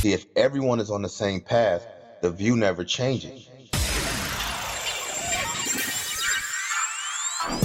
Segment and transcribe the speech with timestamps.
[0.00, 1.86] See, if everyone is on the same path,
[2.22, 3.50] the view never changes.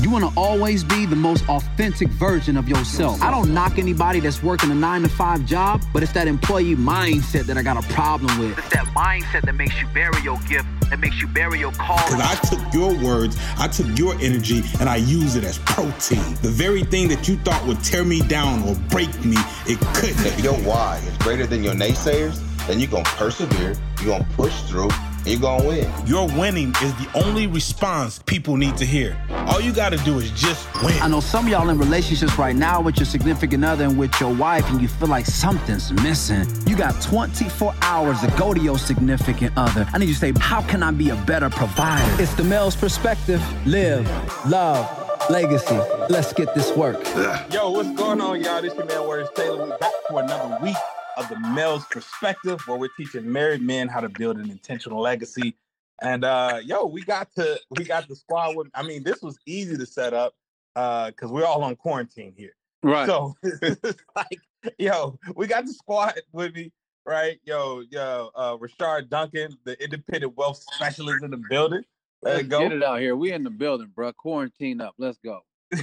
[0.02, 3.22] You want to always be the most authentic version of yourself.
[3.22, 6.76] I don't knock anybody that's working a nine to five job, but it's that employee
[6.76, 8.58] mindset that I got a problem with.
[8.58, 11.98] It's that mindset that makes you bury your gift, that makes you bury your call.
[11.98, 16.36] Because I took your words, I took your energy, and I use it as protein.
[16.42, 20.26] The very thing that you thought would tear me down or break me, it couldn't.
[20.26, 24.26] If your why is greater than your naysayers, then you're going to persevere, you're going
[24.26, 24.90] to push through,
[25.26, 25.92] you're gonna win.
[26.06, 29.18] Your winning is the only response people need to hear.
[29.48, 31.02] All you gotta do is just win.
[31.02, 34.20] I know some of y'all in relationships right now with your significant other and with
[34.20, 36.46] your wife, and you feel like something's missing.
[36.68, 39.88] You got 24 hours to go to your significant other.
[39.94, 42.22] I need you to say, How can I be a better provider?
[42.22, 43.42] It's the male's perspective.
[43.66, 44.08] Live,
[44.48, 45.80] love, legacy.
[46.10, 47.04] Let's get this work.
[47.52, 48.62] Yo, what's going on, y'all?
[48.62, 49.68] This is your man, Words Taylor.
[49.70, 50.76] We're back for another week
[51.18, 55.56] of the male's perspective, where we're teaching married men how to build an intentional legacy.
[56.02, 58.68] And uh, yo, we got to we got the squad with.
[58.74, 60.34] I mean, this was easy to set up
[60.76, 62.56] uh, because uh, we're all on quarantine here.
[62.84, 63.08] Right.
[63.08, 64.40] So it's like,
[64.78, 66.72] yo, we got the squad with me.
[67.08, 71.84] Right, yo, yo, uh, Rashard Duncan, the independent wealth specialist in the building.
[72.24, 72.60] Let's go.
[72.60, 73.16] Get it out here.
[73.16, 74.12] We in the building, bro.
[74.14, 74.96] Quarantine up.
[74.98, 75.42] Let's go.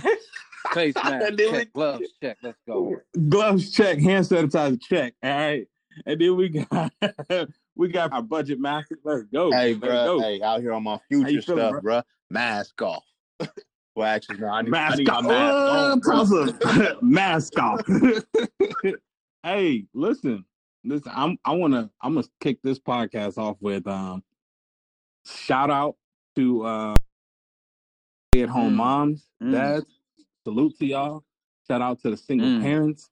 [0.74, 2.36] Face mask check, gloves check.
[2.42, 2.96] Let's go.
[3.28, 5.14] Gloves check, hand sanitizer check.
[5.22, 5.66] All right,
[6.06, 6.92] and then we got
[7.77, 8.88] we got our budget mask.
[9.05, 9.50] Let's go.
[9.50, 9.90] Hey, Let's bro.
[10.18, 10.20] go.
[10.20, 12.02] Hey, out here on my future feeling, stuff, bro.
[12.30, 13.02] Mask off.
[13.96, 14.48] well, actually, no.
[14.48, 15.24] I need, I mask need off.
[15.24, 17.80] mask Uh, on, mask off.
[19.42, 20.44] hey, listen,
[20.84, 21.12] listen.
[21.14, 21.36] I'm.
[21.44, 21.90] I want to.
[22.00, 24.22] I'm gonna kick this podcast off with um.
[25.27, 25.96] Shout out
[26.36, 26.94] to uh.
[28.34, 28.77] Stay at home Mm.
[28.77, 29.84] moms, Mm.
[30.45, 31.25] Salute to y'all.
[31.69, 32.62] Shout out to the single Mm.
[32.62, 33.11] parents.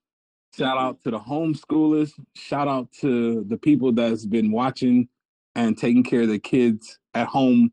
[0.56, 2.12] Shout out to the homeschoolers.
[2.34, 5.08] Shout out to the people that's been watching
[5.54, 7.72] and taking care of the kids at home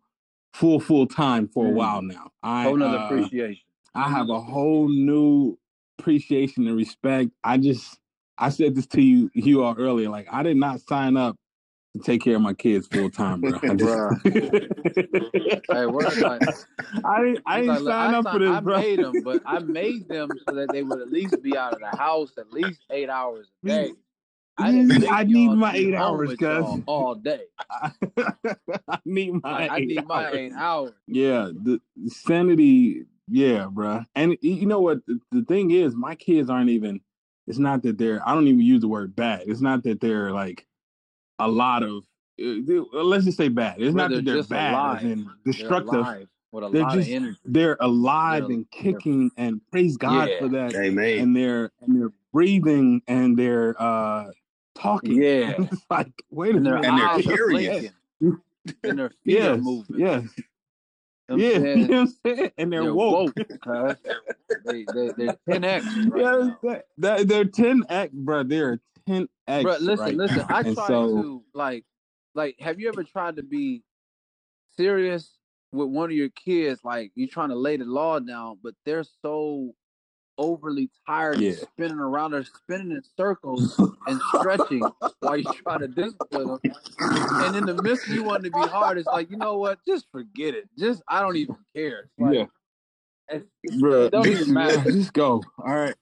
[0.54, 1.74] full full time for a Mm.
[1.74, 2.32] while now.
[2.44, 3.64] I Whole nother uh, appreciation.
[3.96, 5.58] I have a whole new
[5.98, 7.32] appreciation and respect.
[7.44, 8.00] I just
[8.38, 10.10] I said this to you you all earlier.
[10.10, 11.36] Like I did not sign up
[11.98, 13.60] to take care of my kids full time, bro.
[13.64, 14.26] I just,
[15.72, 16.42] Hey, we're like,
[17.06, 18.78] I didn't I He's didn't like, sign up signed- for this, I bro.
[18.80, 21.80] made them, but I made them so that they would at least be out of
[21.80, 23.92] the house at least eight hours a day.
[24.60, 26.66] I I need my eight hours, with cuz.
[26.88, 27.44] y'all day.
[27.78, 27.92] I
[29.06, 30.36] need my Like, I need my hours.
[30.36, 30.94] eight hours.
[31.06, 34.04] Yeah, the the sanity, yeah, bruh.
[34.16, 35.06] And you know what?
[35.06, 37.02] The, the thing is, my kids aren't even.
[37.46, 38.28] It's not that they're.
[38.28, 39.44] I don't even use the word bad.
[39.46, 40.66] It's not that they're like
[41.40, 42.04] a lot of.
[42.42, 43.82] uh, let's just say bad.
[43.82, 44.98] It's not that they're just bad alive.
[44.98, 47.40] as in They're alive with a They're lot just of energy.
[47.46, 50.40] they're alive They're- and kicking, and praise God Yeah.
[50.40, 50.76] for that.
[50.76, 51.20] Amen.
[51.20, 54.32] And they're and they're breathing and they're uh
[54.76, 55.12] talking.
[55.22, 55.56] Yeah.
[55.58, 56.86] it's like wait a And minute.
[56.86, 57.92] And they're curious.
[58.22, 58.42] blinking.
[58.84, 60.00] And their feet are Yes, moving.
[60.00, 60.24] yes,
[61.30, 61.56] You know what yeah.
[61.58, 62.52] I'm You know what I'm saying?
[62.58, 63.36] And they're, They're woke.
[63.36, 63.96] cuz.
[64.66, 68.44] They, they, they're 10X right yeah, that, that, they're ten x, bro.
[68.44, 69.64] They're ten x.
[69.64, 70.38] Bro, listen, right listen.
[70.38, 70.46] now.
[70.50, 71.86] I try so, to like,
[72.36, 72.56] like.
[72.60, 73.84] Have you ever tried to be
[74.76, 75.32] serious
[75.72, 76.82] with one of your kids?
[76.84, 79.74] Like, you're trying to lay the law down, but they're so
[80.38, 81.54] overly tired Yeah.
[81.54, 82.32] spinning around.
[82.32, 84.84] They're spinning in circles and stretching
[85.20, 86.60] while you try to discipline them.
[87.00, 89.80] And in the midst of you wanting to be hard, it's like, you know what?
[89.88, 90.70] Just forget it.
[90.78, 92.10] Just I don't even care.
[92.20, 92.46] Like, yeah,
[93.34, 94.06] it's- bro.
[94.06, 94.92] it don't even matter.
[94.92, 95.42] just go.
[95.58, 95.96] All right.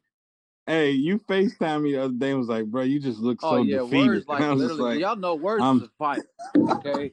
[0.68, 3.50] Hey, you Facetime me the other day and was like, bro, you just look oh,
[3.50, 3.98] so Oh yeah, defeated.
[3.98, 4.84] words like And I was literally.
[4.96, 6.26] like, y'all know words I'm- is a fighter.
[6.68, 7.12] Okay,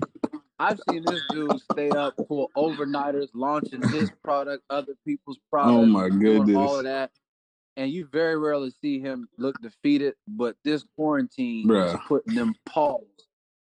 [0.58, 5.82] I've seen this dude stay up for overnighters, launching his product, other people's oh products.
[5.82, 7.10] oh my doing all goodness, of that,
[7.76, 10.14] and you very rarely see him look defeated.
[10.28, 13.02] But this quarantine is putting them paws.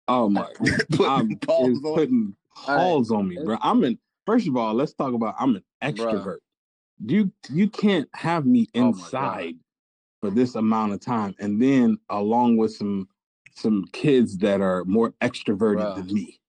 [0.08, 0.48] oh my,
[0.92, 2.36] Putting I'm paws on- putting
[2.68, 2.78] All right.
[2.78, 3.58] paws on me, bro.
[3.62, 4.00] I'm an.
[4.26, 6.38] First of all, let's talk about I'm an extrovert.
[7.04, 9.56] You you can't have me Oh inside
[10.22, 13.10] for this amount of time, and then along with some
[13.56, 15.96] some kids that are more extroverted Bruh.
[15.96, 16.40] than me.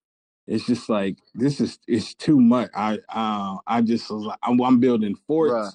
[0.46, 2.70] It's just like this is it's too much.
[2.74, 5.52] I uh, I just was like I'm, I'm building forts.
[5.52, 5.72] Bruh.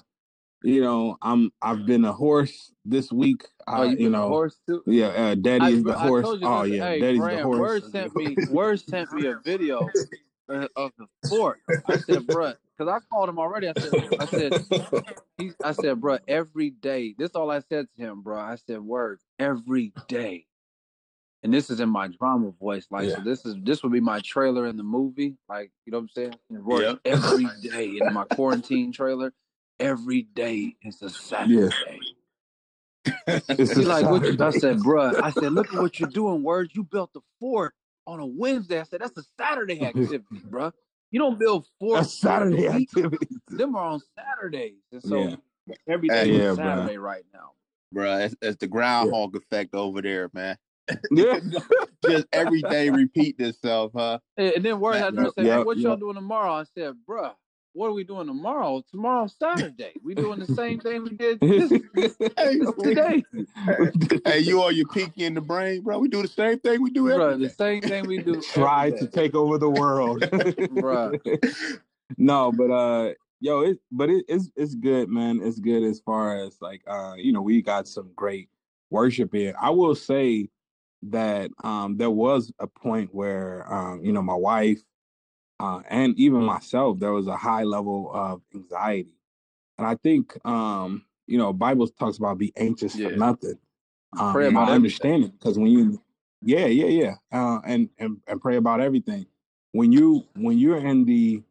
[0.62, 3.44] You know, I'm I've been a horse this week.
[3.68, 4.82] Oh, uh, you you know, horse too?
[4.86, 6.26] yeah, uh, Daddy I, is the I horse.
[6.26, 7.60] oh listen, yeah, hey, Daddy's Brand, the horse.
[7.60, 9.88] Word sent me Word sent me a video
[10.48, 11.60] uh, of the fort.
[11.86, 13.68] I said, bruh, because I called him already.
[13.68, 14.52] I said, I said,
[15.38, 17.14] he's, I said, bruh, every day.
[17.18, 18.38] This is all I said to him, bruh.
[18.38, 20.46] I said, word, every day.
[21.42, 23.20] And this is in my drama voice, like so.
[23.22, 26.08] This is this would be my trailer in the movie, like you know what I'm
[26.08, 26.34] saying.
[26.50, 26.98] Word, Yep.
[27.04, 29.32] every day in my quarantine trailer,
[29.78, 32.00] every day is a Saturday.
[33.48, 36.74] He's like, what you, I said, bruh, I said, look at what you're doing, words.
[36.74, 37.72] You built the fort
[38.06, 38.80] on a Wednesday.
[38.80, 40.72] I said, that's a Saturday activity, bruh.
[41.10, 42.00] You don't build forts.
[42.00, 42.88] That's Saturday for a week.
[42.96, 43.28] activity.
[43.48, 44.82] Them are on Saturdays.
[44.92, 45.36] And so Yeah.
[45.88, 46.56] every yeah, is bruh.
[46.56, 47.52] Saturday right now.
[47.94, 50.58] Bruh, it's, it's the groundhog effect over there, man.
[51.10, 51.40] Yeah.
[52.04, 54.18] Just every day repeat itself, huh?
[54.36, 56.52] And and then words had to Yep, say, hey, yep, what y'all doing tomorrow?
[56.52, 57.32] I said, bruh,
[57.78, 58.82] what are we doing tomorrow?
[58.90, 59.92] Tomorrow's Saturday.
[60.02, 61.38] We doing the same thing we did
[61.94, 63.24] this, Hey, today.
[64.24, 66.00] hey, you on your Pinky and the Brain, bro?
[66.00, 68.40] We do the same thing we do Bruh, every the same thing we do.
[68.52, 70.28] Try to take over the world.
[70.70, 71.12] bro.
[72.16, 75.40] no, but uh yo, it but it, it's it's good, man.
[75.40, 78.48] It's good as far as like uh, you know, we got some great
[78.90, 79.54] worship in.
[79.60, 80.48] I will say
[81.04, 84.82] that um there was a point where um, you know, my wife
[85.60, 89.14] uh and even myself, there was a high level of anxiety.
[89.78, 93.10] And I think um, you know, Bible talks about be anxious Yeah.
[93.10, 93.58] for nothing.
[94.18, 94.74] Um, Pray about I everything.
[94.74, 96.00] understand it because when you
[96.42, 97.14] yeah, yeah, yeah.
[97.32, 99.26] Uh and, and and pray about everything.
[99.72, 101.42] When you when you're in the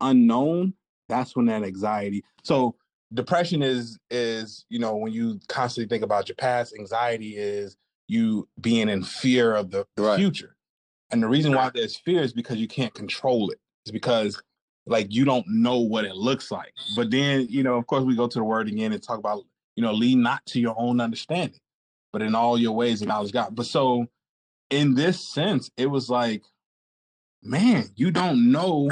[0.00, 0.74] unknown,
[1.08, 2.24] that's when that anxiety.
[2.42, 2.76] So
[3.12, 6.74] depression is is you know when you constantly think about your past.
[6.78, 7.76] Anxiety is
[8.08, 10.16] you being in fear of the Right.
[10.16, 10.55] future,
[11.10, 13.58] and the reason why there's fear is because you can't control it.
[13.84, 14.42] It's because
[14.86, 16.72] like you don't know what it looks like.
[16.96, 19.44] But then you know, of course, we go to the word again and talk about
[19.76, 21.60] you know, lean not to your own understanding,
[22.12, 23.54] but in all your ways acknowledge God.
[23.54, 24.06] But so
[24.70, 26.42] in this sense, it was like,
[27.42, 28.90] man, you don't know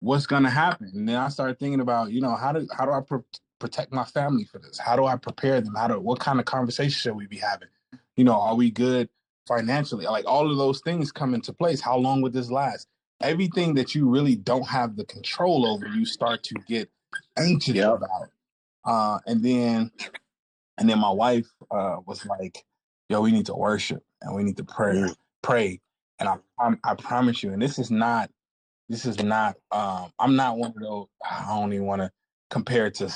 [0.00, 0.90] what's gonna happen.
[0.94, 3.24] And then I started thinking about, you know, how do how do I pro-
[3.58, 4.78] protect my family for this?
[4.78, 5.74] How do I prepare them?
[5.74, 7.68] How do what kind of conversation should we be having?
[8.16, 9.08] You know, are we good
[9.50, 10.06] financially?
[10.06, 11.82] Like all of those things come into place.
[11.82, 12.88] How long would this last?
[13.22, 16.90] Everything that you really don't have the control over, you start to get
[17.38, 17.96] anxious Yep.
[17.98, 18.30] about.
[18.84, 19.92] Uh, and then,
[20.78, 22.64] and then my wife uh, was like,
[23.10, 25.16] "Yo, we need to worship and we need to pray, Mm.
[25.42, 25.80] pray."
[26.20, 28.30] And I, I, I promise you, and this is not,
[28.88, 29.56] this is not.
[29.72, 31.08] Um, I'm not one of those.
[31.28, 32.12] I don't even want to
[32.50, 33.10] compare it to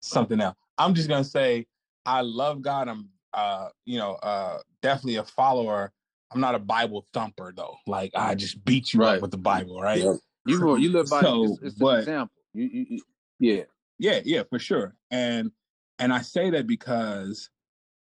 [0.00, 0.56] something else.
[0.78, 1.66] I'm just gonna say
[2.06, 2.88] I love God.
[2.88, 5.92] I'm, uh, you know, uh, definitely a follower.
[6.32, 7.76] I'm not a Bible thumper though.
[7.86, 9.16] Like I just beat you Right.
[9.16, 10.02] up with the Bible, right?
[10.02, 10.16] Yep.
[10.46, 12.34] You you live by So, it's, it's but- an example.
[12.54, 13.02] You, you, you,
[13.40, 13.62] yeah.
[14.00, 14.94] Yeah, yeah, for sure.
[15.10, 15.50] And
[15.98, 17.50] and I say that because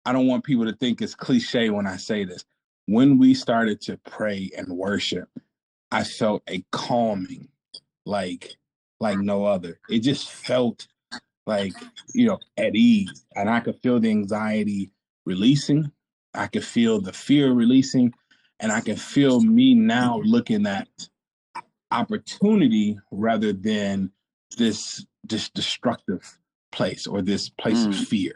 [0.06, 2.44] I don't want people to think it's cliche when I say this.
[2.88, 5.30] When we started to pray and worship,
[5.92, 7.48] I felt a calming
[8.06, 8.56] like
[9.00, 9.80] like no other.
[9.90, 10.88] It just felt
[11.46, 11.74] like,
[12.14, 13.26] you know, at ease.
[13.36, 14.92] And I could feel the anxiety
[15.30, 15.92] releasing.
[16.36, 18.14] I could feel the fear releasing.
[18.62, 20.90] And I can feel me now looking at
[21.92, 24.12] opportunity rather than
[24.58, 26.40] this this destructive
[26.72, 28.08] place or this place of Mm.
[28.08, 28.34] fear.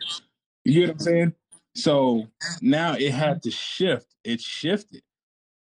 [0.66, 1.34] You get what I'm saying?
[1.76, 2.28] So
[2.62, 4.08] now it had to shift.
[4.24, 5.04] It shifted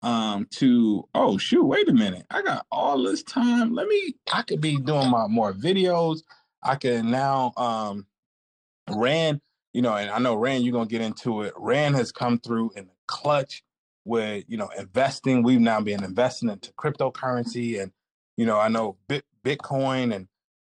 [0.03, 2.25] um to oh shoot, wait a minute.
[2.31, 3.73] I got all this time.
[3.73, 6.23] Let me I could be doing my more videos.
[6.63, 8.05] I can now um
[8.89, 9.41] Rand,
[9.73, 11.53] you know, and I know Rand, you're gonna get into it.
[11.57, 13.63] Rand has come through in the clutch
[14.05, 15.43] with you know investing.
[15.43, 17.91] We've now been investing into cryptocurrency, and
[18.37, 20.27] you know, I know Bit, Bitcoin and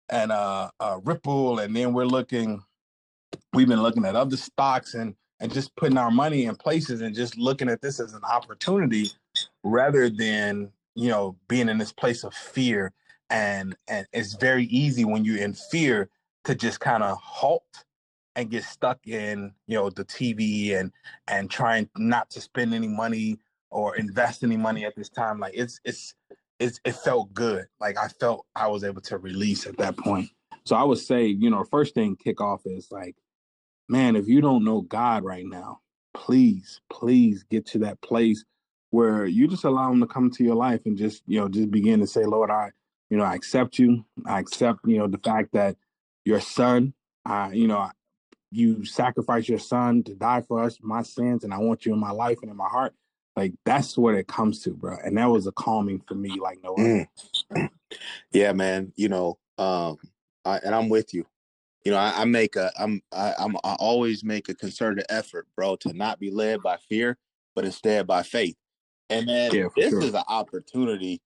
[0.08, 2.62] and uh, uh, Ripple, and then we're looking.
[3.52, 7.14] We've been looking at other stocks and and just putting our money in places and
[7.14, 9.10] just looking at this as an opportunity
[9.64, 12.92] rather than you know being in this place of fear
[13.28, 16.08] and and it's very easy when you're in fear
[16.44, 17.64] to just kind of halt
[18.36, 20.92] and get stuck in you know the TV and
[21.28, 23.38] and trying not to spend any money
[23.70, 26.14] or invest any money at this time like it's it's
[26.58, 27.66] it's it felt good.
[27.80, 30.30] Like I felt I was able to release at that point.
[30.64, 33.16] So I would say you know first thing kick off is like
[33.88, 35.80] man if you don't know God right now
[36.14, 38.44] please please get to that place
[38.90, 41.70] where you just allow him to come to your life and just you know just
[41.70, 42.70] begin to say lord i
[43.08, 44.04] you know i accept you.
[44.26, 45.76] I accept you know the fact that
[46.24, 46.92] your son
[47.28, 47.90] uh you know
[48.52, 51.98] you sacrificed your son to die for us my sins and i want you in
[51.98, 52.94] my life and in my heart
[53.34, 56.58] like that's what it comes to bro and that was a calming for me like
[56.62, 56.76] no.
[56.76, 57.06] Mm.
[58.32, 58.92] Yeah, man.
[58.96, 59.98] You know, um,
[60.44, 61.26] I, and I'm with you.
[61.84, 65.46] You know, I, I make a, I'm, I, I'm, I always make a concerted effort,
[65.56, 67.18] bro, to not be led by fear,
[67.54, 68.56] but instead by faith.
[69.10, 70.02] And then Yeah, this sure.
[70.02, 71.20] is an opportunity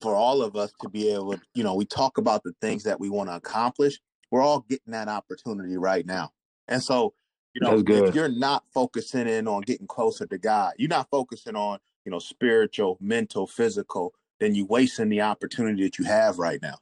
[0.00, 1.36] for all of us to be able.
[1.54, 4.00] You know, we talk about the things that we want to accomplish.
[4.30, 6.30] We're all getting that opportunity right now,
[6.68, 7.14] and so.
[7.54, 11.54] You know, if you're not focusing in on getting closer to God, you're not focusing
[11.54, 16.62] on, you know, spiritual, mental, physical, then you're wasting the opportunity that you have right
[16.62, 16.78] now.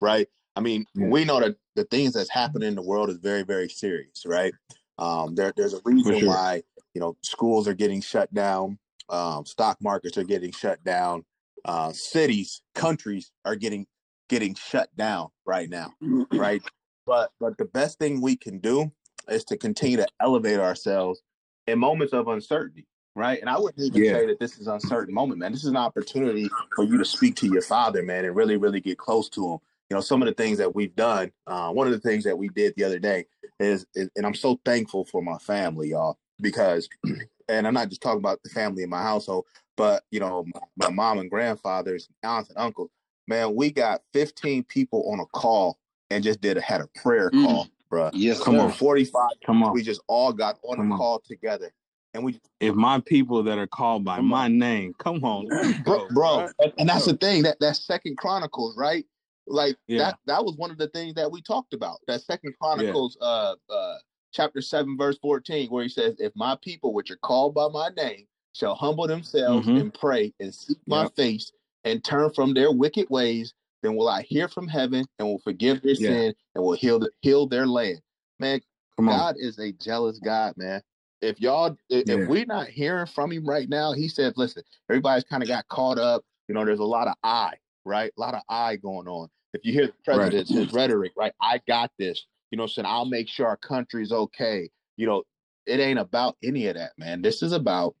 [0.00, 0.26] Right.
[0.56, 1.08] I mean, Yeah.
[1.08, 4.54] we know that the things that's happening in the world is very, very serious, right?
[4.98, 6.28] Um, there, there's a reason sure.
[6.28, 6.62] why
[6.94, 11.24] you know schools are getting shut down, um, stock markets are getting shut down,
[11.64, 13.86] uh, cities, countries are getting
[14.28, 15.92] getting shut down right now,
[16.32, 16.62] right?
[17.06, 18.92] But but the best thing we can do
[19.28, 21.22] is to continue to elevate ourselves
[21.66, 23.40] in moments of uncertainty, right?
[23.40, 24.12] And I wouldn't even Yeah.
[24.20, 25.52] say that this is an uncertain moment, man.
[25.52, 28.80] This is an opportunity for you to speak to your father, man, and really, really
[28.80, 29.58] get close to him.
[29.90, 31.30] You know, some of the things that we've done.
[31.46, 33.26] Uh, one of the things that we did the other day
[33.60, 36.88] is, is, and I'm so thankful for my family, y'all, because,
[37.48, 40.60] and I'm not just talking about the family in my household, but you know, my,
[40.88, 42.90] my mom and grandfathers, aunts and uncles.
[43.26, 45.78] Man, we got 15 people on a call
[46.10, 47.70] and just did a, had a prayer Mm.
[47.94, 48.12] Call, bruh.
[48.14, 48.60] Yes, Come sir.
[48.60, 48.72] on.
[48.72, 49.72] 45 Come on.
[49.72, 50.98] we just all got on Come a on.
[50.98, 51.72] call together
[52.14, 55.48] and we If my people that are called by my name, come on,
[55.84, 56.48] bro, bro.
[56.78, 59.04] And, that's the thing that that second chronicles right
[59.46, 59.98] like Yeah.
[59.98, 63.54] that that was one of the things that we talked about that second chronicles uh
[63.68, 63.96] uh
[64.32, 67.90] chapter 7 verse 14 where he says if my people which are called by my
[67.96, 69.80] name shall humble themselves Mhm.
[69.80, 71.14] and pray and seek my Yep.
[71.16, 71.52] face
[71.84, 73.52] and turn from their wicked ways
[73.84, 76.08] then will i hear from heaven and will forgive their Yeah.
[76.08, 78.00] sin and will heal the, heal their land
[78.38, 78.60] man
[78.96, 79.18] Come on.
[79.18, 80.80] God is a jealous God, man.
[81.20, 82.14] If y'all, if, Yeah.
[82.16, 85.66] if we're not hearing from him right now, he said, listen, everybody's kind of got
[85.68, 86.24] caught up.
[86.48, 88.12] You know, there's a lot of I, right?
[88.16, 89.28] A lot of I going on.
[89.52, 90.32] If you hear the Right.
[90.32, 91.32] his rhetoric, right?
[91.40, 92.24] I got this.
[92.50, 94.70] You know, I'm saying I'll make sure our country's okay.
[94.96, 95.22] You know,
[95.66, 97.22] it ain't about any of that, man.
[97.22, 97.96] This is about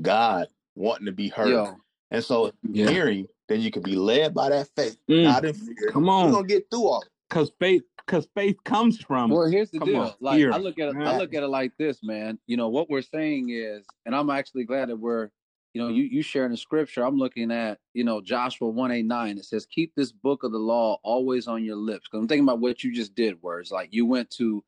[0.00, 1.50] God wanting to be heard.
[1.50, 1.76] Yo,
[2.10, 2.88] And so Yeah.
[2.88, 5.24] hear him, then you can be led by that faith, Mm.
[5.24, 5.90] not in fear.
[5.90, 6.26] Come on.
[6.26, 7.04] We're gonna get through all.
[7.30, 9.30] Cause faith, cause faith comes from.
[9.30, 10.02] well, here's the Come deal.
[10.02, 10.52] on, Like fear.
[10.52, 12.38] I look at it, I look at it like this, man.
[12.46, 15.30] You know what we're saying is, and I'm actually glad that we're,
[15.74, 17.04] you know, you you sharing the scripture.
[17.04, 19.36] I'm looking at, you know, Joshua one eight nine.
[19.36, 22.44] It says, "Keep this book of the law always on your lips." Because I'm thinking
[22.44, 24.62] about what you just did, Words like you went to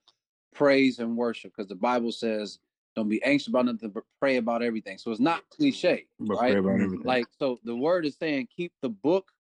[0.55, 2.59] praise and worship, because the Bible says,
[2.95, 6.53] "Don't be anxious about nothing, but pray about everything." So it's not cliche, But right?
[6.53, 7.07] pray about everything.
[7.07, 9.33] Like so, the word is saying, "Keep the book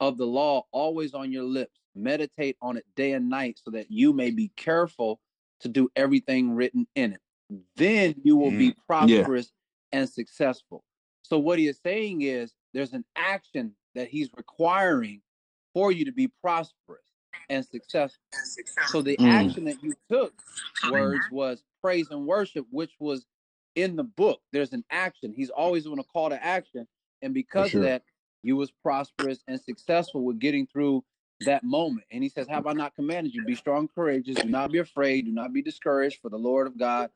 [0.00, 1.80] of the law always on your lips.
[1.94, 5.20] Meditate on it day and night, so that you may be careful
[5.60, 7.20] to do everything written in it.
[7.76, 8.80] Then you will be mm-hmm.
[8.86, 9.52] prosperous
[9.92, 10.84] and successful."
[11.22, 15.22] So what he is saying is, there's an action that he's requiring
[15.72, 17.04] for you to be prosperous
[17.48, 18.22] and successful.
[18.86, 19.28] So the Mm.
[19.28, 20.34] action that you took,
[20.90, 23.26] words, was praise and worship, which was
[23.74, 24.40] in the book.
[24.52, 25.32] There's an action.
[25.34, 26.86] He's always doing a call to action,
[27.22, 27.80] and because sure.
[27.80, 28.04] of that,
[28.42, 31.04] you was prosperous and successful with getting through
[31.40, 32.06] that moment.
[32.10, 33.44] And he says, "Have I not commanded you?
[33.44, 34.36] Be strong, courageous.
[34.36, 35.24] Do not be afraid.
[35.26, 36.20] Do not be discouraged.
[36.20, 37.10] For the Lord of God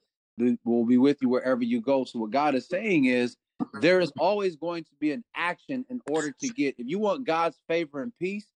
[0.65, 3.37] will be with you wherever you go." So what God is saying is,
[3.75, 6.75] there is always going to be an action in order to get.
[6.79, 8.47] If you want God's favor and peace,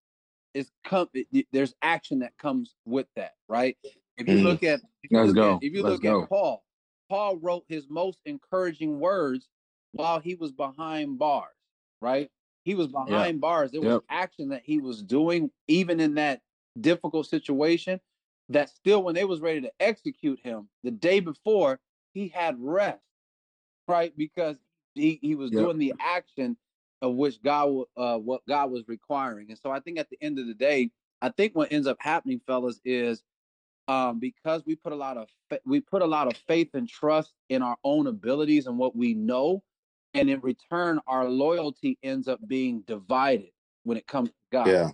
[0.54, 1.08] is come.
[1.52, 3.76] there's action that comes with that, right?
[4.16, 4.42] If you Mm.
[4.44, 5.56] look at, if you Let's look go.
[5.56, 6.22] At, if you Let's look go.
[6.22, 6.64] at Paul,
[7.08, 9.48] Paul wrote his most encouraging words
[9.92, 11.56] while he was behind bars,
[12.00, 12.30] right?
[12.64, 13.72] He was behind bars.
[13.72, 14.02] There was Yep.
[14.08, 16.40] action that he was doing, even in that
[16.80, 18.00] difficult situation.
[18.48, 21.80] That still, when they was ready to execute him, the day before,
[22.12, 23.02] he had rest,
[23.88, 24.12] right?
[24.16, 24.56] Because
[24.94, 25.60] he, he was Yep.
[25.60, 26.56] doing the action
[27.02, 29.50] of which God uh what God was requiring.
[29.50, 30.90] And so I think at the end of the day,
[31.20, 33.22] I think what ends up happening, fellas, is
[33.88, 35.28] um because we put a lot of
[35.66, 39.12] we put a lot of faith and trust in our own abilities and what we
[39.14, 39.62] know,
[40.14, 43.50] and in return, our loyalty ends up being divided
[43.82, 44.68] when it comes to God.
[44.68, 44.90] Yeah.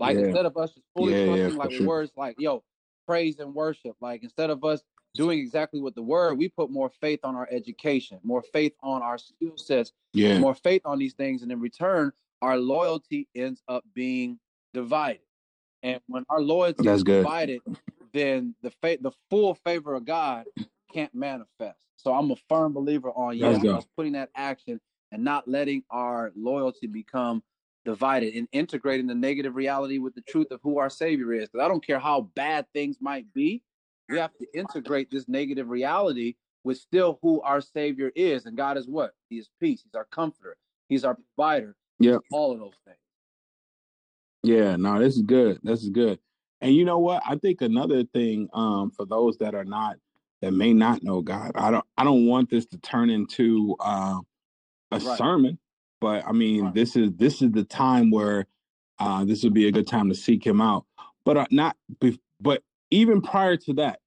[0.00, 0.24] Like Yeah.
[0.24, 1.86] instead of us just fully Yeah, yeah, trusting, for like sure.
[1.86, 2.64] words like yo,
[3.06, 3.96] praise and worship.
[4.00, 4.82] Like instead of us
[5.14, 9.02] doing exactly what the word, we put more faith on our education, more faith on
[9.02, 10.38] our skill sets, Yeah.
[10.38, 14.38] more faith on these things, and in return, our loyalty ends up being
[14.72, 15.22] divided.
[15.82, 17.22] And when our loyalty That's is good.
[17.22, 17.60] divided,
[18.12, 20.46] then the fa- the full favor of God
[20.92, 21.78] can't manifest.
[21.96, 23.36] So I'm a firm believer on
[23.76, 24.80] us putting that action
[25.12, 27.42] and not letting our loyalty become
[27.84, 31.48] divided and integrating the negative reality with the truth of who our Savior is.
[31.48, 33.62] Because I don't care how bad things might be,
[34.08, 36.34] we have to integrate this negative reality
[36.64, 38.46] with still who our Savior is.
[38.46, 39.12] And God is what?
[39.28, 39.82] He is peace.
[39.84, 40.56] He's our comforter.
[40.88, 41.76] He's our provider.
[41.98, 42.18] Yeah.
[42.32, 42.98] All of those things.
[44.42, 45.58] Yeah, no, this is good.
[45.62, 46.18] This is good.
[46.60, 47.22] And you know what?
[47.26, 49.96] I think another thing um for those that are not
[50.42, 54.20] that may not know God, I don't I don't want this to turn into uh,
[54.92, 55.18] a Right.
[55.18, 55.58] sermon,
[56.00, 56.74] but I mean Right.
[56.74, 58.46] this is this is the time where
[58.98, 60.86] uh this would be a good time to seek him out.
[61.24, 64.00] But uh, not bef- but even prior to that,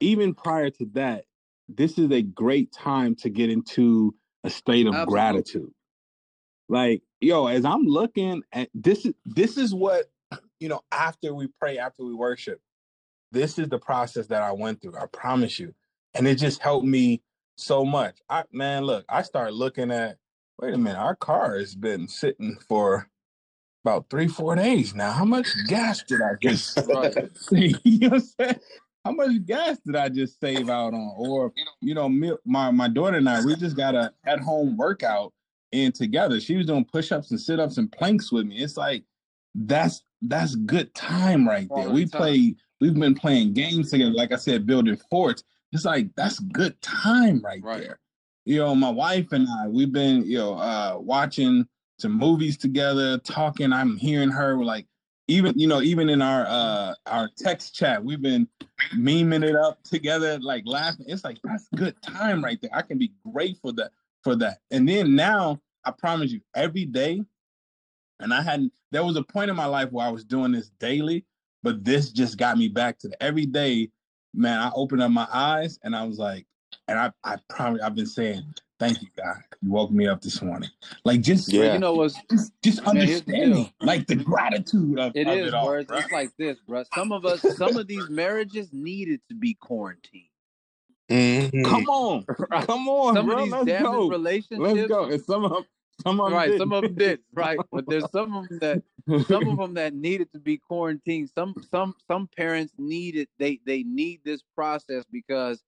[0.00, 1.24] even prior to that,
[1.68, 5.12] this is a great time to get into a state of Absolutely.
[5.12, 5.70] gratitude.
[6.68, 10.06] Like, yo, as I'm looking at this is this is what
[10.60, 12.60] you know after we pray, after we worship,
[13.32, 14.96] this is the process that I went through.
[14.96, 15.74] I promise you.
[16.14, 17.22] And it just helped me
[17.56, 18.18] so much.
[18.28, 20.16] I man, look, I start looking at,
[20.60, 23.08] wait a minute, our car has been sitting for
[23.88, 25.10] about three, four days now.
[25.12, 26.78] How much gas did I just
[27.48, 27.74] see?
[27.84, 28.60] You know what I'm saying?
[29.04, 31.14] How much gas did I just save out on?
[31.16, 34.76] Or, you know, me, my my daughter and I, we just got a at home
[34.76, 35.32] workout
[35.72, 36.40] in together.
[36.40, 38.58] She was doing push ups and sit ups and planks with me.
[38.58, 39.04] It's like
[39.54, 41.88] that's that's good time right there.
[41.88, 42.54] We play.
[42.80, 44.10] We've been playing games together.
[44.12, 45.42] Like I said, building forts.
[45.72, 47.80] It's like that's good time right, Right.
[47.80, 47.98] there.
[48.44, 51.66] You know, my wife and I, we've been, you know, uh, watching
[51.98, 53.72] some movies together, talking.
[53.72, 54.86] I'm hearing her like,
[55.26, 58.48] even you know, even in our uh our text chat, we've been
[58.94, 61.06] memeing it up together, like laughing.
[61.08, 62.70] It's like that's good time right there.
[62.72, 63.90] I can be grateful that
[64.22, 64.58] for that.
[64.70, 67.22] And then now, I promise you, every day,
[68.20, 68.72] and I hadn't.
[68.90, 71.26] There was a point in my life where I was doing this daily,
[71.62, 73.90] but this just got me back to the every day.
[74.34, 76.46] Man, I opened up my eyes and I was like,
[76.86, 78.42] and I I promise I've been saying,
[78.78, 79.36] thank you, God.
[79.62, 80.70] You woke me up this morning.
[81.04, 81.74] Like just Yeah.
[81.74, 85.38] You know what's just, just Man, here's the understanding, like the gratitude of It of
[85.38, 85.66] is, it all.
[85.66, 85.78] bro.
[85.78, 86.84] It's, it's like this, bro.
[86.94, 90.24] Some of us, some of these marriages needed to be quarantined.
[91.10, 91.64] Mhm.
[91.64, 92.66] Come on, Right.
[92.66, 93.36] come on, Some bro.
[93.38, 94.08] of these Let's damaged go.
[94.08, 95.04] relationships, Let's go.
[95.04, 95.64] And some of them,
[96.02, 96.46] some of them right?
[96.48, 96.58] didn't.
[96.60, 97.58] Some of them did, right?
[97.72, 98.82] But there's some of them that
[99.26, 101.30] some of them that needed to be quarantined.
[101.34, 105.62] Some some some parents needed they they need this process because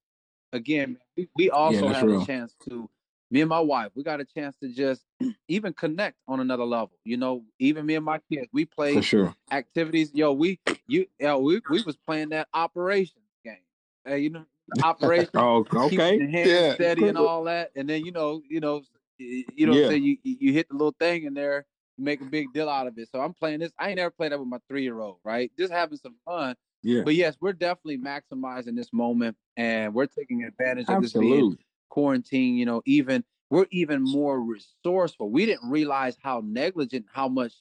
[0.52, 2.23] again, we, we also that's had real.
[2.23, 2.90] a chance to
[3.30, 5.04] me and my wife, we got a chance to just
[5.49, 6.92] even connect on another level.
[7.04, 9.34] You know, even me and my kids, we played for sure.
[9.50, 10.12] activities.
[10.14, 13.56] Yo, we you yo, we we was playing that operation game.
[14.04, 14.44] Hey, you know,
[14.82, 16.18] operation Oh, okay.
[16.20, 16.75] Yeah.
[16.75, 17.70] steady and all that.
[17.76, 18.82] And then you know, you know,
[19.18, 19.88] you know, Yeah.
[19.88, 22.87] say you you hit the little thing in there, you make a big deal out
[22.87, 23.08] of it.
[23.12, 23.72] So I'm playing this.
[23.78, 25.50] I ain't never played that with my three year old, right?
[25.58, 26.56] Just having some fun.
[26.82, 31.25] Yeah, But yes, we're definitely maximizing this moment, and we're taking advantage of this being
[31.34, 31.58] absolutely.
[31.90, 32.56] Quarantine.
[32.56, 35.30] You know, even we're even more resourceful.
[35.30, 37.53] We didn't realize how negligent, how much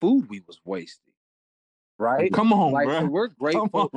[0.00, 1.14] food we was wasting.
[1.98, 2.32] Right?
[2.32, 3.06] Come on, like so bro.
[3.06, 3.90] we're grateful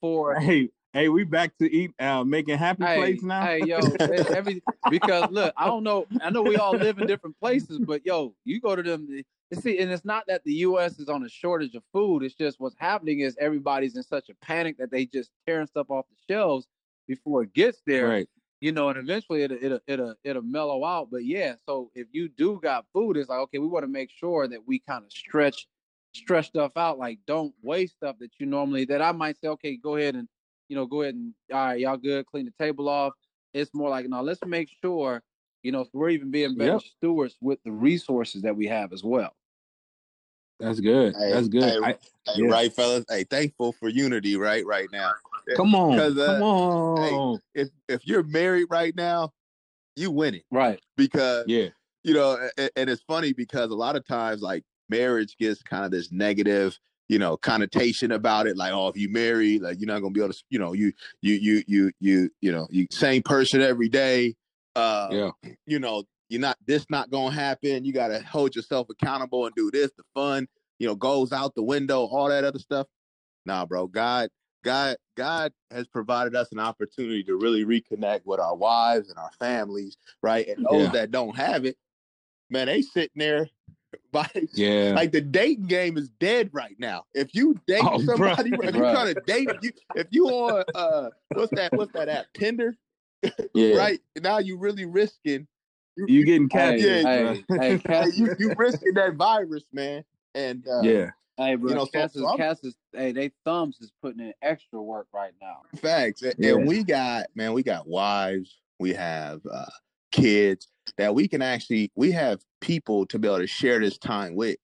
[0.00, 3.42] for Hey, hey, we back to eat, uh, making happy hey, plates now.
[3.42, 3.80] Hey, yo,
[4.32, 6.06] every because look, I don't know.
[6.22, 9.08] I know we all live in different places, but yo, you go to them.
[9.50, 10.98] You see, and it's not that the U.S.
[10.98, 12.22] is on a shortage of food.
[12.22, 15.90] It's just what's happening is everybody's in such a panic that they just tearing stuff
[15.90, 16.66] off the shelves
[17.06, 18.08] before it gets there.
[18.08, 18.28] right.
[18.60, 21.10] You know, and eventually it'll it'll it'll, it'll mellow out.
[21.10, 24.10] But yeah, so if you do got food, it's like okay, we want to make
[24.10, 25.68] sure that we kind of stretch
[26.12, 26.98] stretch stuff out.
[26.98, 30.28] Like don't waste stuff that you normally that I might say, okay, go ahead and
[30.68, 33.14] you know, go ahead and all right, y'all good, clean the table off.
[33.54, 35.22] It's more like, no, let's make sure,
[35.62, 36.80] you know, we're even being better Yep.
[36.80, 39.34] stewards with the resources that we have as well.
[40.60, 41.14] That's good.
[41.16, 41.62] Hey, That's good.
[41.62, 41.94] hey, I,
[42.26, 42.50] Hey, Yeah.
[42.50, 43.04] Right, fellas.
[43.08, 45.12] Hey, thankful for unity, right, right now.
[45.56, 45.98] come on.
[45.98, 47.40] uh, come on.
[47.54, 49.32] If if you're married right now,
[49.96, 50.44] you win it.
[50.50, 50.80] Right.
[50.96, 51.68] because yeah,
[52.04, 55.84] you know, and, and it's funny because a lot of times, like marriage gets kind
[55.84, 58.56] of this negative, you know, connotation about it.
[58.56, 60.92] Like, oh, if you marry, like you're not gonna be able to, you know, you
[61.22, 64.34] you you you you you know, you same person every day.
[64.76, 65.50] Uh, yeah.
[65.66, 67.84] you know, you're not this not gonna happen.
[67.84, 69.90] You gotta hold yourself accountable and do this.
[69.96, 70.46] The fun,
[70.78, 72.86] you know, goes out the window, all that other stuff.
[73.46, 73.86] Nah, bro.
[73.86, 74.28] God,
[74.62, 79.30] God, God has provided us an opportunity to really reconnect with our wives and our
[79.38, 80.46] families, right?
[80.48, 80.90] And those Yeah.
[80.92, 81.76] that don't have it,
[82.50, 83.48] man, they sitting there
[84.12, 84.92] by Yeah.
[84.94, 87.04] like the dating game is dead right now.
[87.14, 88.92] If you date Oh, somebody, if you Bruh.
[88.92, 92.26] trying to date, if you if you on uh what's that what's that app?
[92.34, 92.76] Tinder,
[93.54, 93.76] yeah.
[93.76, 94.00] right?
[94.20, 95.46] Now you really risking
[96.06, 97.60] You getting Hey, catfished, hey, bruh.
[97.60, 100.04] hey, Hey, you you risking that virus, man.
[100.34, 101.10] And uh, yeah.
[101.36, 103.92] hey, bro, you know, so- Cass, is, so I'm- Cass is, hey, they thumbs is
[104.02, 105.62] putting in extra work right now.
[105.76, 106.22] facts.
[106.22, 106.50] And, Yeah.
[106.54, 109.66] and we got man, we got wives, we have uh,
[110.12, 114.34] kids that we can actually we have people to be able to share this time
[114.36, 114.56] with.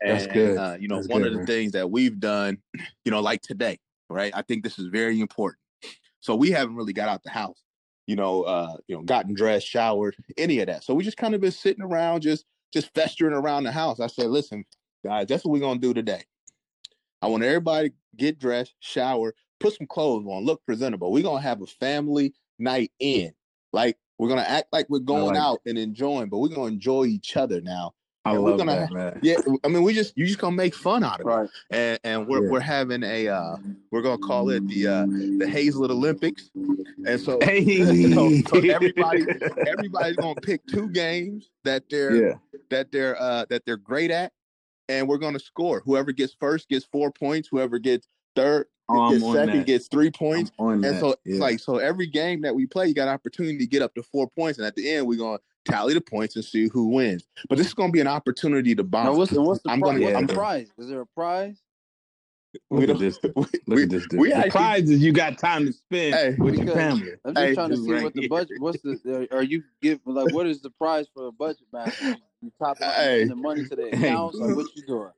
[0.00, 0.58] That's And, good.
[0.58, 1.46] Uh, you know, That's one good, of the man.
[1.46, 2.58] things that we've done,
[3.06, 3.78] you know, like today,
[4.10, 4.32] right?
[4.36, 5.58] I think this is very important.
[6.20, 7.62] So we haven't really got out the house,
[8.06, 10.84] you know, uh, you know, gotten dressed, showered, any of that.
[10.84, 14.00] So we just kind of been sitting around, just just festering around the house.
[14.00, 14.64] I said, listen,
[15.04, 16.22] guys, that's what we're gonna do today.
[17.22, 21.12] I want everybody to get dressed, shower, put some clothes on, look presentable.
[21.12, 23.32] We're gonna have a family night in.
[23.72, 27.04] Like we're gonna act like we're going like out and enjoying, but we're gonna enjoy
[27.06, 27.94] each other now.
[28.26, 29.20] I And we're love gonna that, man.
[29.22, 31.48] Yeah, I mean, we just you just gonna make fun out of it, Right.
[31.70, 32.50] and and we're Yeah.
[32.52, 33.56] we're having a uh,
[33.90, 37.84] we're gonna call it the uh, the Hazlet Olympics, and so Hey.
[38.14, 39.26] so, so everybody
[39.66, 42.34] everybody's gonna pick two games that they're yeah.
[42.70, 44.32] that they're uh, that they're great at,
[44.88, 45.82] and we're gonna score.
[45.84, 47.48] Whoever gets first gets four points.
[47.50, 49.66] Whoever gets third Oh, gets second that.
[49.66, 50.50] gets three points.
[50.58, 51.00] And that.
[51.00, 51.40] so it's yeah.
[51.40, 54.02] like so every game that we play, you got an opportunity to get up to
[54.02, 57.24] four points, and at the end we're gonna tally the points and see who wins.
[57.48, 59.18] But this is gonna be an opportunity to Now, bond.
[59.18, 59.92] what's the what's the I'm prize?
[59.94, 60.68] gonna- what's I'm the gonna- prize?
[60.78, 61.60] Is there a prize?
[62.70, 63.18] we Look at this.
[63.22, 64.06] we- Look we- at this.
[64.12, 66.34] we the actually- prize is you got time to spend Hey.
[66.38, 67.12] with your family.
[67.24, 68.28] I'm just Hey, trying to see right what the here.
[68.28, 68.60] budget.
[68.60, 69.28] What's the?
[69.32, 72.00] Are you give like what is the prize for a budget match?
[72.42, 73.22] You top it up Hey.
[73.22, 74.08] and the money to the Hey.
[74.08, 74.36] accounts.
[74.36, 75.10] Like what you doing?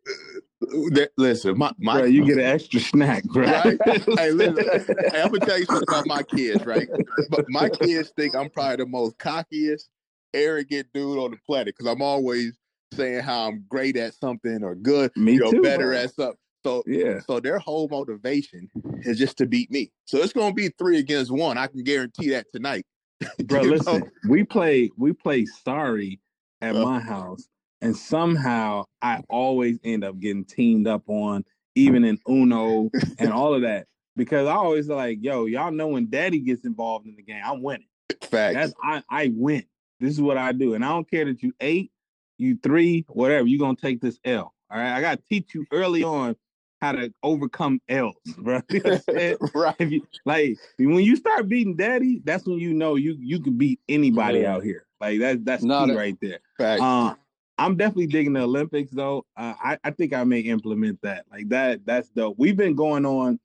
[1.19, 3.45] Listen, my my Bro, you get an extra snack, bro.
[3.45, 3.79] Right?
[4.19, 4.97] Hey, listen.
[5.13, 6.89] hey, I'm gonna tell you something about my kids, right?
[7.31, 9.89] But my kids think I'm probably the most cockiest,
[10.37, 12.53] arrogant dude on the planet because I'm always
[12.95, 16.39] saying how I'm great at something or good, Me you know, too, better at something.
[16.65, 17.21] So, Yeah.
[17.21, 18.69] so their whole motivation
[19.03, 19.93] is just to beat me.
[20.05, 21.59] So it's gonna be three against one.
[21.59, 22.85] I can guarantee that tonight.
[23.47, 23.75] Bro, You know?
[23.77, 26.21] listen, we play we play sorry
[26.61, 26.83] at Uh.
[26.83, 27.49] my house,
[27.81, 31.45] and somehow I always end up getting teamed up on,
[31.75, 33.87] even in Uno and all of that.
[34.17, 37.63] Because I always like, yo, y'all know when daddy gets involved in the game, I'm
[37.63, 37.87] winning.
[38.23, 38.55] Facts.
[38.55, 39.65] That's I I win.
[40.01, 40.75] This is what I do.
[40.75, 41.91] And I don't care that you eight,
[42.39, 44.53] you three, whatever, you're gonna take this L.
[44.71, 44.95] All right.
[44.97, 46.37] I gotta teach you early on
[46.83, 48.61] how to overcome L's, bro.
[48.71, 49.37] You know what I'm saying?
[49.55, 49.75] right.
[49.79, 53.57] if you like when you start beating daddy, that's when you know you you can
[53.57, 54.55] beat anybody Yeah.
[54.55, 54.87] out here.
[55.01, 56.41] Like that's that's No, key that- right there.
[56.59, 56.83] Facts.
[56.83, 57.15] Uh,
[57.59, 59.25] I'm definitely digging the Olympics though.
[59.37, 61.25] Uh, I I think I may implement that.
[61.31, 62.37] Like that that's dope.
[62.39, 63.41] We've been going on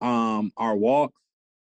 [0.00, 1.20] um our walks,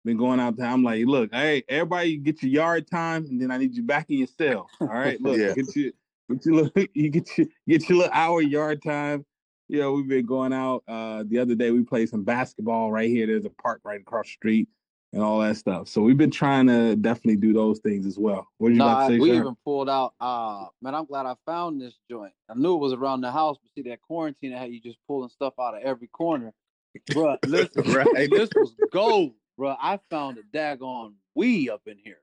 [0.07, 0.69] been going out there.
[0.69, 4.09] I'm like, look, hey, everybody get your yard time, and then I need you back
[4.09, 4.71] in your cell.
[4.81, 5.55] All right, look, Yeah.
[5.55, 5.93] get your
[6.31, 9.27] get your little you get your get your little hour yard time.
[9.69, 10.85] You know, we've been going out.
[10.89, 13.27] Uh, the other day we played some basketball right here.
[13.27, 14.69] There's a park right across the street
[15.13, 15.89] and all that stuff.
[15.89, 18.47] So we've been trying to definitely do those things as well.
[18.59, 19.37] What did you Nah, to say, we sir?
[19.37, 20.15] even pulled out.
[20.21, 22.33] Uh, man, I'm glad I found this joint.
[22.49, 24.99] I knew it was around the house, but see that quarantine that had you just
[25.09, 26.53] pulling stuff out of every corner,
[27.13, 27.37] bro.
[27.45, 28.31] Listen, Right.
[28.31, 29.77] this was gold, bro.
[29.81, 32.21] I found a daggone we up in here.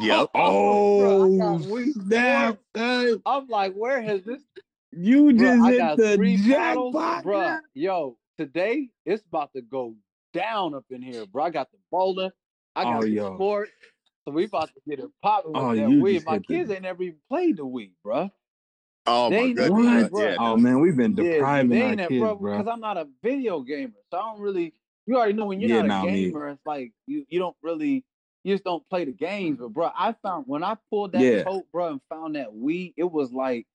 [0.00, 0.30] Yep.
[0.34, 2.58] Oh, got Wii snap!
[2.74, 3.22] Sports.
[3.26, 4.42] I'm like, where has this?
[4.92, 7.58] you just I hit got the three paddles, jackpot, bro.
[7.74, 9.94] Yo, today it's about to go
[10.32, 11.44] down up in here, bro.
[11.44, 12.30] I got the bowling,
[12.76, 13.34] I oh, got Oh, the yo.
[13.34, 13.68] sport,
[14.24, 16.24] so we about to get it popping with Oh, that you Wii.
[16.24, 18.30] My hit the- kids ain't never even played the Wii, bro.
[19.06, 19.84] Oh They my ain't goodness.
[19.84, 20.22] never- bro.
[20.24, 22.56] yeah, Oh man, we've been depriving they our kids, bro, bro.
[22.58, 24.72] because I'm not a video gamer, so I don't really.
[25.06, 27.56] You already know when you're Yeah, not a nah, gamer, it's like you you don't
[27.62, 28.04] really.
[28.42, 31.44] You just don't play the games, but bro, I found when I pulled that Yeah.
[31.44, 33.66] tote, bro, and found that Wii, it was like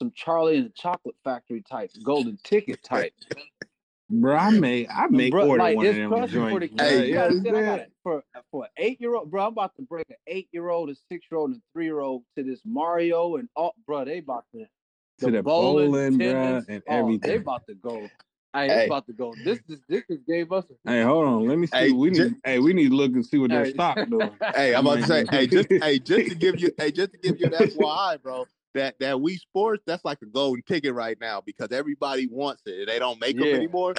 [0.00, 3.12] some Charlie and the Chocolate Factory type, golden ticket type.
[4.08, 6.52] Bro, I may I may Bro, order like one of them joints.
[6.70, 6.86] for bro.
[6.86, 9.30] Hey, Yeah, gotta you say, I got said- it for for an eight year old,
[9.32, 9.46] bro.
[9.46, 11.98] I'm about to break an eight year old, a six year old, and three year
[12.00, 14.04] old to this Mario and all, bro.
[14.04, 14.60] They about to
[15.20, 17.36] to the bowling, bro, attendance, and oh, they everything.
[17.38, 18.12] about to go.
[18.56, 18.76] Hey, Hey.
[18.78, 19.34] it's about to go.
[19.44, 20.64] This this this just gave us.
[20.86, 21.46] A, Hey, hold on.
[21.46, 21.76] Let me see.
[21.76, 22.16] Hey, we need.
[22.16, 23.72] ju- hey, we need to look and see what their Hey.
[23.72, 24.30] stock doing.
[24.54, 27.18] Hey, I'm about to say, hey, just hey, just to give you, hey, just to
[27.18, 28.46] give you that FYI, bro.
[28.74, 32.80] That that Wii Sports, that's like a golden ticket right now because everybody wants it.
[32.80, 33.94] and They don't make them anymore.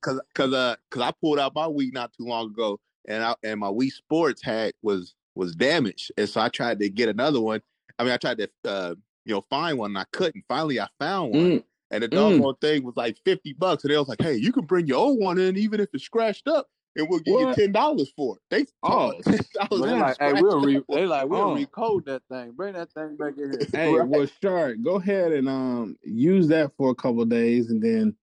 [0.00, 3.34] Cause, cause, uh, cause I pulled out my Wii not too long ago, and I
[3.42, 7.40] and my Wii Sports hat was was damaged, and so I tried to get another
[7.40, 7.62] one.
[7.98, 10.44] I mean, I tried to, uh, you know, find one, and I couldn't.
[10.48, 12.38] Finally, I found one, Mm, and the Mm.
[12.38, 14.98] doggone thing was like fifty bucks, and they was like, "Hey, you can bring your
[14.98, 17.48] old one in, even if it's scratched up, and we'll give What?
[17.48, 19.82] you ten dollars for it." They Oh, ten But dollars.
[19.82, 21.56] they man, like, hey, we'll re, they like we'll Oh.
[21.56, 22.52] recode that thing.
[22.52, 23.60] Bring that thing back in here.
[23.72, 24.08] hey, Right.
[24.08, 28.14] well, Shard, go ahead and um use that for a couple of days, and then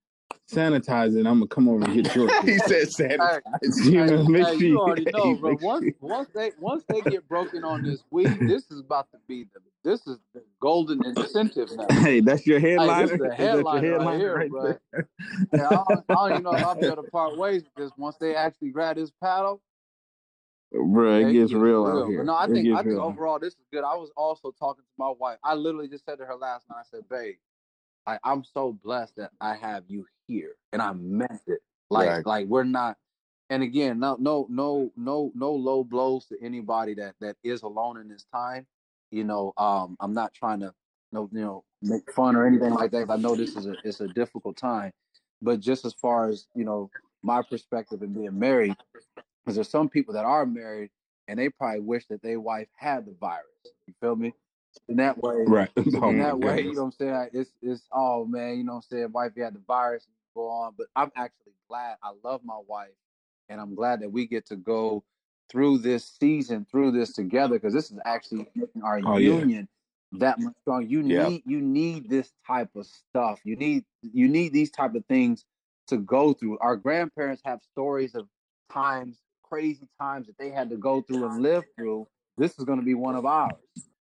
[0.50, 1.26] sanitize it.
[1.26, 2.28] I'm gonna come over and get your.
[2.42, 2.62] he kid.
[2.62, 3.84] said Hey, sanitize.
[3.84, 5.58] you know, hey, make hey, sure you already know, bro.
[5.60, 9.18] Once sure- once they once they get broken on this week, this is about to
[9.26, 11.86] be the this is the golden incentive now.
[12.02, 13.02] Hey, that's your Hey, headliner.
[13.02, 14.76] this is the Is your headliner right here, right bro.
[15.52, 17.92] Yeah, I, don't, I don't even know if I'll be able to part ways because
[17.96, 19.62] once they actually grab this paddle.
[20.72, 22.24] Bro, yeah, it gets real out But here.
[22.24, 23.00] no, I It think I think real.
[23.00, 23.84] overall this is good.
[23.84, 25.38] I was also talking to my wife.
[25.44, 26.78] I literally just said to her last night.
[26.80, 27.36] I said, "Babe,
[28.06, 31.60] I, I'm so blessed that I have you here, and I meant it.
[31.90, 32.26] Like, Right.
[32.26, 32.96] like we're not.
[33.48, 38.00] And again, no, no, no, no, no low blows to anybody that that is alone
[38.00, 38.66] in this time.
[39.10, 40.72] You know, um, I'm not trying to,
[41.12, 43.10] no, you know, make fun or anything like that.
[43.10, 44.92] I know this is a it's a difficult time,
[45.40, 46.90] but just as far as you know,
[47.22, 48.76] my perspective in being married,
[49.44, 50.90] because there's some people that are married
[51.28, 53.44] and they probably wish that their wife had the virus.
[53.86, 54.32] You feel me?
[54.88, 55.70] In that way, Right.
[56.02, 57.28] Oh, in that way, you know what I'm saying?
[57.32, 59.12] It's it's oh man, you know what I'm saying?
[59.12, 60.74] Wife, you had the virus, and go on.
[60.76, 61.96] But I'm actually glad.
[62.02, 62.90] I love my wife,
[63.48, 65.02] and I'm glad that we get to go
[65.50, 69.30] through this season, through this together, because this is actually making our Oh, yeah.
[69.32, 69.68] union
[70.12, 70.88] that much strong.
[70.88, 71.28] You Yeah.
[71.28, 73.40] need you need this type of stuff.
[73.44, 75.44] You need you need these type of things
[75.88, 76.58] to go through.
[76.58, 78.28] Our grandparents have stories of
[78.72, 82.06] times, crazy times that they had to go through and live through.
[82.38, 83.54] This is going to be one of ours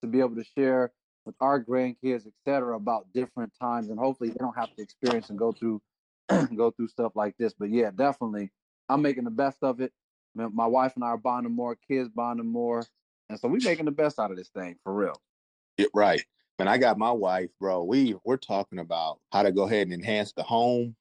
[0.03, 0.92] to be able to share
[1.25, 5.38] with our grandkids, etc., about different times, and hopefully they don't have to experience and
[5.38, 5.81] go through
[6.57, 7.53] go through stuff like this.
[7.59, 8.51] But yeah, definitely,
[8.88, 9.92] I'm making the best of it.
[10.37, 12.85] My wife and I are bonding more, kids bonding more,
[13.29, 15.20] and so we're making the best out of this thing for real.
[15.79, 16.22] Yeah, right.
[16.59, 17.85] And I got my wife, bro.
[17.85, 20.96] We we're talking about how to go ahead and enhance the home.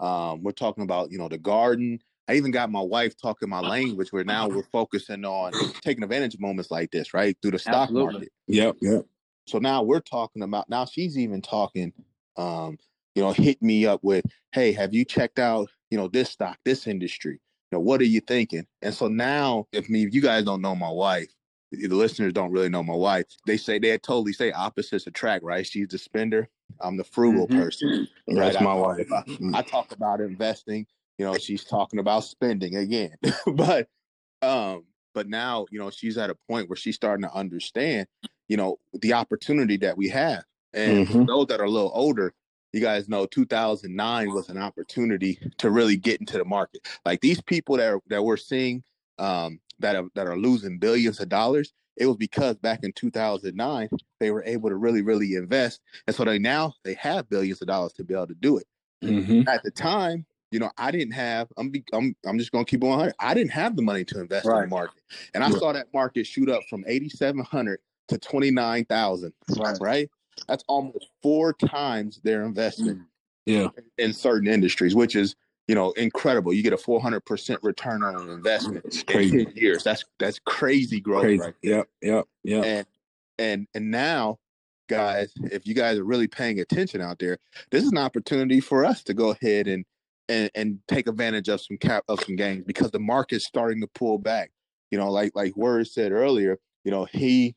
[0.00, 2.00] Um, we're talking about you know the garden.
[2.28, 6.34] I even got my wife talking my language where now we're focusing on taking advantage
[6.34, 7.36] of moments like this, right?
[7.40, 8.12] Through the stock Absolutely.
[8.12, 8.32] market.
[8.48, 9.06] Yep, yep.
[9.46, 11.92] So now we're talking about now she's even talking,
[12.36, 12.78] um,
[13.14, 16.58] you know, hit me up with, hey, have you checked out, you know, this stock,
[16.64, 17.40] this industry?
[17.76, 18.66] Know, what are you thinking?
[18.80, 21.28] And so now, if me, if you guys don't know my wife,
[21.72, 23.26] the listeners don't really know my wife.
[23.46, 25.66] They say they totally say opposites attract, right?
[25.66, 26.48] She's the spender.
[26.80, 27.56] I'm the frugal Mhm.
[27.56, 28.08] person.
[28.26, 29.06] That's Right, I my talk wife.
[29.08, 29.54] about- Mm.
[29.54, 30.86] I talk about investing.
[31.18, 33.16] You know, she's talking about spending again.
[33.54, 33.88] but
[34.42, 34.84] um,
[35.14, 38.06] but now, you know, she's at a point where she's starting to understand,
[38.48, 40.44] you know, the opportunity that we have.
[40.72, 41.26] And Mhm.
[41.26, 42.32] those that are a little older,
[42.72, 46.86] you guys know 2009 was an opportunity to really get into the market.
[47.04, 48.82] Like these people that are, that we're seeing
[49.18, 53.88] um, that are that are losing billions of dollars, it was because back in 2009
[54.20, 57.68] they were able to really really invest, and so they now they have billions of
[57.68, 58.66] dollars to be able to do it
[59.04, 59.46] Mhm.
[59.46, 61.48] at the time, you know, I didn't have.
[61.58, 62.90] I'm be, I'm I'm just gonna keep on.
[62.90, 63.14] 100.
[63.20, 65.02] I didn't have the money to invest in the market,
[65.34, 65.58] and I Yeah.
[65.58, 69.32] saw that market shoot up from 8,700 to 29,000.
[69.56, 69.76] Right.
[69.80, 70.10] Right.
[70.48, 73.04] That's almost four times their investment mm.
[73.46, 73.68] Yeah.
[73.98, 75.36] in certain industries, which is
[75.68, 76.52] you know incredible.
[76.52, 79.44] You get a 400 percent return on an investment It's in crazy.
[79.44, 79.84] 10 years.
[79.84, 81.40] That's that's crazy growth, Crazy.
[81.42, 81.54] right?
[81.62, 82.64] Yep, yep, yep.
[82.64, 82.86] and
[83.38, 84.38] and and now
[84.88, 87.38] guys if you guys are really paying attention out there
[87.72, 89.84] this is an opportunity for us to go ahead and
[90.28, 93.88] and, and take advantage of some cap of some gains because the market's starting to
[93.96, 94.50] pull back
[94.92, 97.54] you know like like word said earlier you know he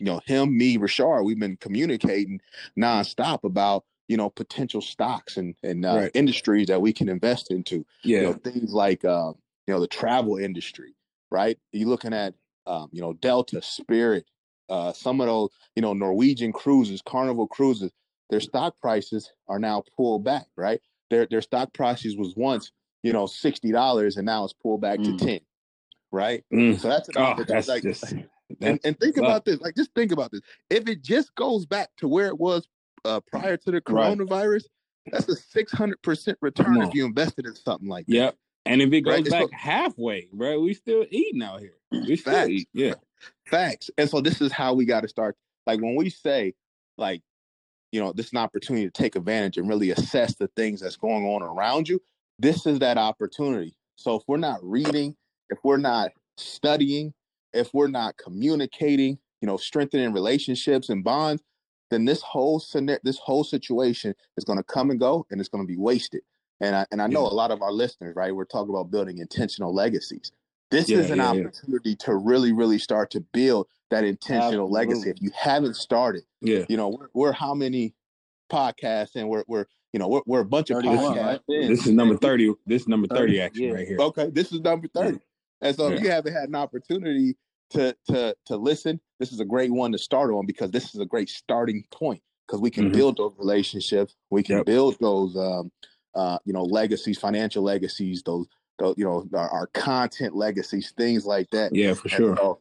[0.00, 2.40] you know him me rashard we've been communicating
[2.78, 6.12] nonstop about you know potential stocks and and uh, Right.
[6.14, 7.86] industries that we can invest into
[8.16, 8.22] you Yeah.
[8.24, 9.36] know things like um,
[9.68, 10.96] you know the travel industry
[11.32, 12.34] right you're looking at
[12.66, 14.26] um, you know delta spirit
[14.70, 17.92] uh, some of those you know norwegian cruises carnival cruises
[18.30, 22.72] their stock prices are now pulled back right their their stock prices was once
[23.04, 23.72] you know $60
[24.18, 25.04] and now it's pulled back Mm.
[25.04, 25.40] to 10
[26.12, 26.80] right Mm.
[26.80, 28.14] so that's an Oh, that's like, just
[28.60, 31.88] and, and think about this like just think about this if it just goes back
[31.96, 32.66] to where it was
[33.04, 34.16] uh, prior to the Right.
[34.18, 34.64] coronavirus
[35.10, 38.36] that's a 600% return if you invested in something like that Yep.
[38.66, 41.76] And if it goes Right, back so- halfway, right, we still eating out here.
[42.06, 42.50] We still Facts.
[42.50, 42.68] eat.
[42.74, 42.94] Yeah.
[43.46, 43.90] Facts.
[43.96, 45.34] And so this is how we got to start.
[45.66, 46.52] Like when we say,
[46.98, 47.22] like,
[47.90, 50.96] you know, this is an opportunity to take advantage and really assess the things that's
[50.96, 52.02] going on around you.
[52.38, 53.74] This is that opportunity.
[53.96, 55.16] So if we're not reading,
[55.48, 57.14] if we're not studying,
[57.52, 61.42] if we're not communicating, you know, strengthening relationships and bonds,
[61.90, 65.48] then this whole scenario, this whole situation is going to come and go, and it's
[65.48, 66.22] going to be wasted.
[66.60, 67.32] And I and I know Yeah.
[67.32, 68.34] a lot of our listeners, right?
[68.34, 70.30] We're talking about building intentional legacies.
[70.70, 71.40] This Yeah, is an yeah, yeah.
[71.40, 75.10] opportunity to really, really start to build that intentional legacy.
[75.10, 76.64] If you haven't started, Yeah.
[76.68, 77.94] you know, we're, we're how many
[78.52, 81.40] podcasts and we're we're you know we're, we're a bunch of podcasts right?
[81.48, 82.54] This is number 30.
[82.66, 83.72] This is number 30 30, action yeah.
[83.72, 83.98] right here.
[83.98, 85.18] Okay, this is number 30.
[85.62, 87.36] And so if you haven't had an opportunity
[87.70, 91.00] to to to listen, this is a great one to start on because this is
[91.00, 92.94] a great starting point because we can Mhm.
[92.94, 94.66] build those relationships, we can Yep.
[94.66, 95.70] build those um
[96.14, 98.46] uh you know legacies, financial legacies, those
[98.78, 101.74] those you know our, our content legacies, things like that.
[101.74, 102.36] Yeah, for And sure.
[102.36, 102.60] so-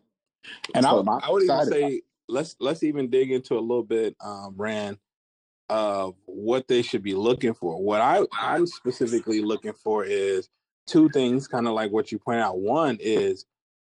[0.75, 3.61] And I, so would- I'm I would even say let's let's even dig into a
[3.61, 4.97] little bit, um, Rand,
[5.69, 7.81] of what they should be looking for.
[7.81, 10.49] What I I'm specifically looking for is
[10.89, 12.59] two things, kind of like what you point out.
[12.59, 13.45] One is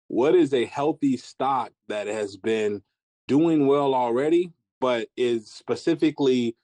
[0.09, 2.83] what is a healthy stock that has been
[3.29, 6.57] doing well already, but is specifically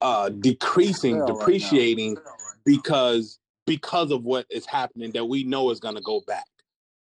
[0.00, 1.38] uh, decreasing, Sell right now.
[1.38, 2.16] depreciating
[2.64, 6.48] because because of what is happening that we know is going to go back,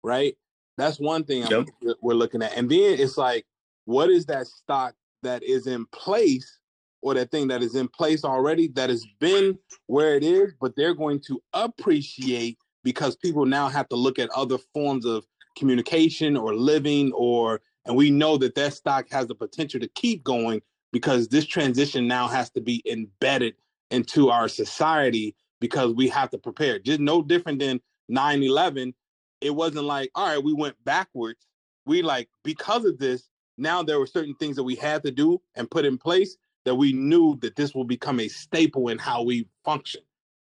[0.05, 0.37] right?
[0.79, 1.67] That's one thing I'm,
[2.01, 3.45] we're looking at, and then it's like,
[3.85, 6.59] what is that stock that is in place,
[7.03, 10.75] or that thing that is in place already that has been where it is, but
[10.77, 15.27] they're going to appreciate because people now have to look at other forms of
[15.59, 20.25] communication or living, or and we know that that stock has the potential to keep
[20.25, 20.63] going
[20.93, 23.55] because this transition now has to be embedded
[23.91, 26.79] into our society because we have to prepare.
[26.79, 28.95] Just no different than 9-11.
[29.41, 31.47] It wasn't like, all right, we went backwards.
[31.87, 35.41] We like, because of this, now there were certain things that we had to do
[35.57, 39.23] and put in place that we knew that this will become a staple in how
[39.23, 40.03] we function.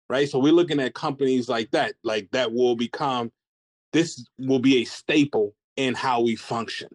[0.10, 0.27] right?
[0.29, 3.32] So we're looking at companies like that, like that will become
[3.93, 6.89] this will be a staple in how we function,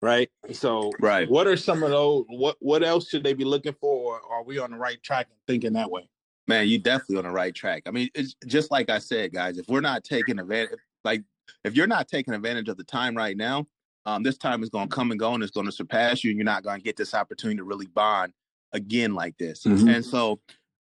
[0.00, 0.30] right?
[0.52, 1.28] So, Right.
[1.28, 2.24] What are some of those?
[2.28, 4.20] What what else should they be looking for?
[4.20, 6.08] Or are we on the right track and thinking that way?
[6.48, 7.82] Man, you're definitely on the right track.
[7.86, 9.58] I mean, it's just like I said, guys.
[9.58, 11.22] If we're not taking advantage, like
[11.64, 13.66] if you're not taking advantage of the time right now,
[14.06, 16.30] um, this time is going to come and go, and it's going to surpass you,
[16.30, 18.32] and you're not going to get this opportunity to really bond
[18.72, 19.64] again like this.
[19.64, 19.94] Mhm.
[19.94, 20.40] And so,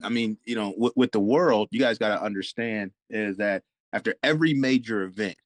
[0.03, 3.62] I mean, you know, with, with the world, you guys got to understand is that
[3.92, 5.37] after every major event,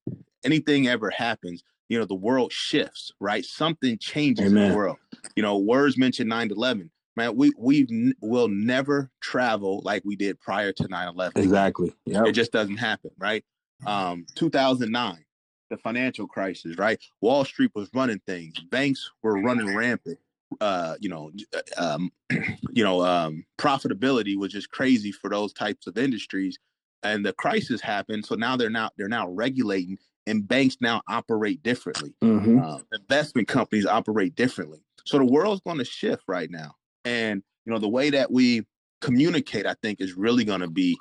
[0.45, 3.45] anything ever happens, you know, the world shifts, right?
[3.45, 4.99] Something changes in the world.
[5.37, 6.91] You know, words mentioned 9/11.
[7.17, 11.33] Man, we we will never travel like we did prior to 9/11.
[11.37, 11.95] Exactly.
[12.05, 12.25] Yeah.
[12.27, 13.45] It just doesn't happen, right?
[13.87, 15.25] Um, 2009,
[15.71, 16.99] the financial crisis, right?
[17.21, 20.19] Wall Street was running things, banks were running rampant.
[20.61, 22.11] Uh, you know, uh, um,
[22.71, 26.59] you know, um, profitability was just crazy for those types of industries,
[27.03, 28.25] and the crisis happened.
[28.25, 32.15] So now they're now they're now regulating, and banks now operate differently
[32.47, 32.59] Mm-hmm.
[32.59, 34.81] um, investment companies operate differently.
[35.05, 38.65] So the world's going to shift right now, and you know the way that we
[39.01, 40.97] communicate, I think, is really going to be,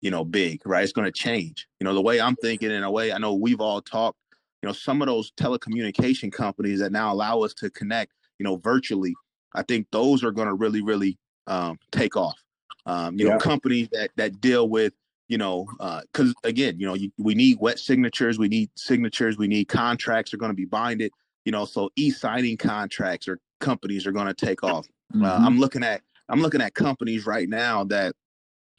[0.00, 0.60] you know, big.
[0.66, 0.82] Right?
[0.82, 1.66] It's going to change.
[1.80, 4.18] You know, the way I'm thinking, in a way, I know we've all talked.
[4.62, 8.56] You know, some of those telecommunication companies that now allow us to connect, you know,
[8.56, 9.14] virtually.
[9.54, 12.38] I think those are going to really, really um, take off.
[12.84, 13.32] Um, you Yeah.
[13.34, 14.92] know, companies that that deal with
[15.28, 15.66] you know,
[16.12, 20.32] because again, you know, you, we need wet signatures, we need signatures, we need contracts
[20.32, 21.10] are going to be binded,
[21.44, 24.86] you know, so e-signing contracts or companies are going to take off.
[25.14, 25.46] Uh, Mm-hmm.
[25.46, 28.14] I'm looking at I'm looking at companies right now that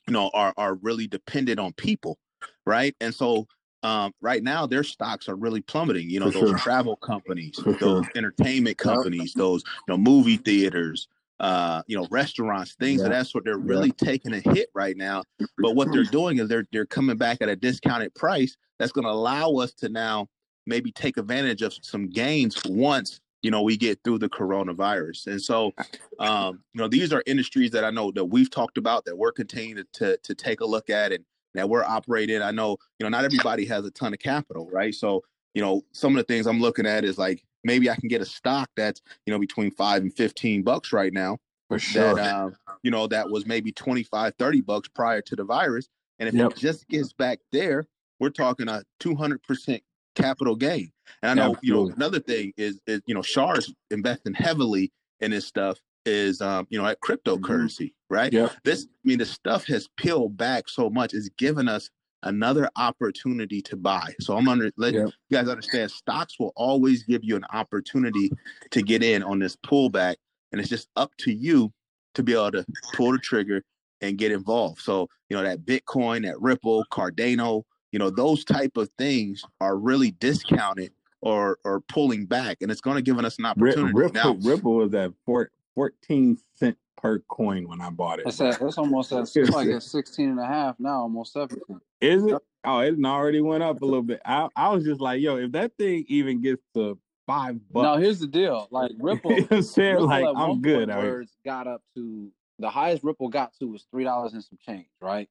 [0.07, 2.17] you know are are really dependent on people,
[2.65, 2.95] right?
[3.01, 3.47] And so
[3.83, 6.09] um, right now their stocks are really plummeting.
[6.09, 6.57] You know, For those sure.
[6.57, 8.11] travel companies, For those sure.
[8.15, 11.07] entertainment companies, those you know movie theaters,
[11.39, 13.19] uh, you know restaurants, things of Yeah.
[13.19, 13.45] that sort.
[13.45, 13.65] They're Yeah.
[13.65, 15.23] really taking a hit right now.
[15.59, 18.55] But what they're doing is they're they're coming back at a discounted price.
[18.79, 20.27] That's going to allow us to now
[20.65, 25.27] maybe take advantage of some gains once you know we get through the coronavirus.
[25.27, 25.71] And so,
[26.19, 29.31] um, you know, these are industries that I know that we've talked about that we're
[29.31, 32.41] continuing to to take a look at and that we're operating.
[32.41, 34.93] I know, you know, not everybody has a ton of capital, right?
[34.93, 38.07] So, you know, some of the things I'm looking at is like maybe I can
[38.09, 41.37] get a stock that's you know between five and fifteen bucks right now
[41.69, 42.15] For sure.
[42.15, 42.51] that uh,
[42.83, 46.51] you know that was maybe 25 30 bucks prior to the virus and if Yep.
[46.51, 47.85] it just gets back there
[48.19, 49.81] we're talking a 200%
[50.15, 54.33] capital gain and i know you know another thing is is you know shars investing
[54.33, 58.31] heavily in this stuff is um you know at cryptocurrency right?
[58.31, 58.51] Yep.
[58.63, 61.89] this i mean the stuff has peeled back so much it's given us
[62.23, 64.13] another opportunity to buy.
[64.19, 65.09] So i'm under let Yep.
[65.29, 68.31] you guys understand stocks will always give you an opportunity
[68.71, 70.15] to get in on this pullback
[70.51, 71.71] and it's just up to you
[72.15, 73.63] to be able to pull the trigger
[74.01, 74.81] and get involved.
[74.81, 79.77] So you know that bitcoin that ripple cardano you know those type of things are
[79.77, 80.91] really discounted
[81.21, 83.93] or or pulling back and it's going to give us an opportunity.
[83.93, 88.25] Ripple, now Ripple was at four, 14 cent per coin when I bought it.
[88.25, 91.79] It's at, it's almost at, it's like at 16 and a half now, almost 17.
[92.01, 92.35] Is it?
[92.63, 94.19] Oh, it already went up a little bit.
[94.25, 97.97] I, I was just like, yo, if that thing even gets to five bucks, Now
[97.97, 99.93] here's the deal: like Ripple, you know saying?
[99.93, 100.89] Ripple like I'm good.
[100.89, 101.11] point out here.
[101.11, 104.57] where it's got up to the highest Ripple got to was three dollars and some
[104.59, 105.29] change, right?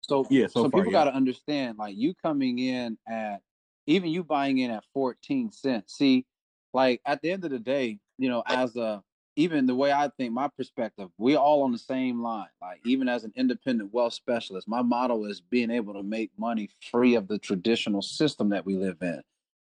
[0.00, 1.04] So Yeah, so so far, people yeah.
[1.04, 3.42] got to understand, like you coming in at
[3.86, 5.94] even you buying in at 14 cents.
[5.94, 6.24] See,
[6.72, 9.02] like at the end of the day, you know, as a
[9.36, 12.48] even the way I think, my perspective, we're all on the same line.
[12.60, 16.70] Like even as an independent wealth specialist, my motto is being able to make money
[16.90, 19.22] free of the traditional system that we live in.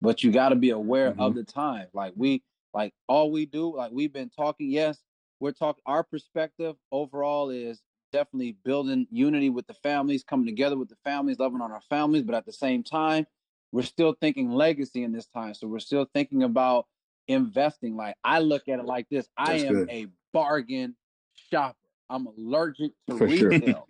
[0.01, 1.21] But you got to be aware Mm-hmm.
[1.21, 1.87] of the time.
[1.93, 2.43] Like we,
[2.73, 4.69] like all we do, like we've been talking.
[4.69, 4.99] Yes,
[5.39, 5.83] we're talking.
[5.85, 11.39] Our perspective overall is definitely building unity with the families, coming together with the families,
[11.39, 12.23] loving on our families.
[12.23, 13.27] But at the same time,
[13.71, 15.53] we're still thinking legacy in this time.
[15.53, 16.87] So we're still thinking about
[17.27, 17.95] investing.
[17.95, 19.89] Like I look at it like this: I That's am good.
[19.89, 20.95] a bargain
[21.33, 21.75] shopper.
[22.09, 23.49] I'm allergic to For sure.
[23.53, 23.87] retail.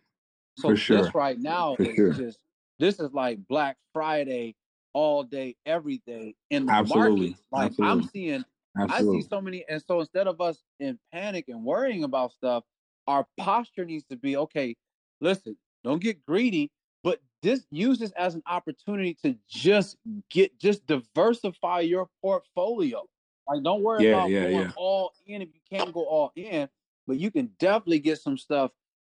[0.58, 0.98] So For sure.
[1.04, 2.14] this right now For is sure.
[2.14, 2.40] just
[2.80, 4.56] this is like Black Friday
[4.94, 7.28] all day, every day in the Absolutely.
[7.30, 7.44] markets.
[7.52, 8.44] Like I'm seeing
[8.80, 9.20] Absolutely.
[9.20, 12.64] I see so many, and so instead of us in panic and worrying about stuff,
[13.08, 14.76] our posture needs to be okay.
[15.20, 16.72] Listen, don't get greedy,
[17.04, 19.98] but this use this as an opportunity to just
[20.30, 23.04] get just diversify your portfolio.
[23.48, 24.72] Like, don't worry Yeah, about yeah, going yeah.
[24.76, 26.70] all in if you can't go all in,
[27.08, 28.72] but you can definitely get some stuff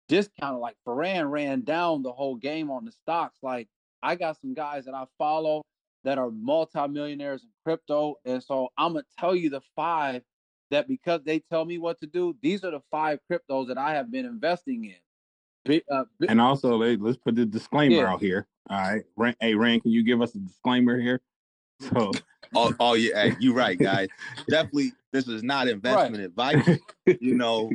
[0.07, 0.59] discounted.
[0.59, 3.39] Like Ferran ran down the whole game on the stocks.
[3.41, 3.67] Like
[4.03, 5.63] I got some guys that I follow
[6.03, 8.15] that are multimillionaires in crypto.
[8.25, 10.21] And so I'm gonna tell you the five
[10.71, 13.93] that because they tell me what to do, these are the five cryptos that I
[13.93, 15.81] have been investing in.
[15.91, 18.11] uh, and also let's put the disclaimer yeah.
[18.11, 18.47] out here.
[18.69, 21.21] All right, hey Rand, can you give us a disclaimer here?
[21.79, 22.11] So,
[22.55, 24.07] oh, oh yeah, you're right, guys.
[24.49, 26.55] Definitely, this is not investment right.
[26.55, 26.79] advice.
[27.19, 27.69] You know,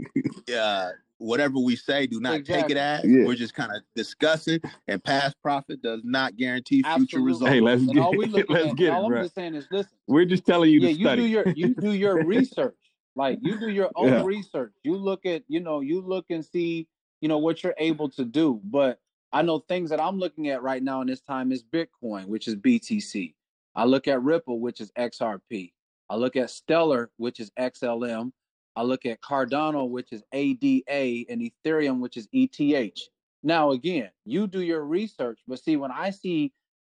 [0.48, 2.62] yeah, whatever we say, do not exactly.
[2.62, 3.04] take it as.
[3.04, 3.24] Yeah.
[3.24, 7.06] We're just kind of discussing, and past profit does not guarantee Absolutely.
[7.06, 7.52] future results.
[7.52, 9.92] Hey, let's get, all we let's at, get all it, I'm just saying is, listen.
[10.06, 11.22] We're just telling you yeah, to you study.
[11.22, 12.76] Do your, you do your research.
[13.14, 14.24] Like you do your own yeah.
[14.24, 14.72] research.
[14.84, 16.88] You look at, you know, you look and see,
[17.20, 18.60] you know, what you're able to do.
[18.64, 18.98] But
[19.32, 22.48] I know things that I'm looking at right now in this time is Bitcoin, which
[22.48, 23.34] is BTC.
[23.74, 25.72] I look at Ripple, which is XRP.
[26.10, 28.32] I look at Stellar, which is XLM.
[28.76, 32.98] I look at Cardano, which is ADA, and Ethereum, which is ETH.
[33.42, 36.52] Now, again, you do your research, but see, when I see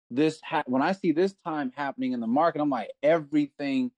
[0.09, 3.91] this, ha- when I see this time happening in the market, I'm like, everything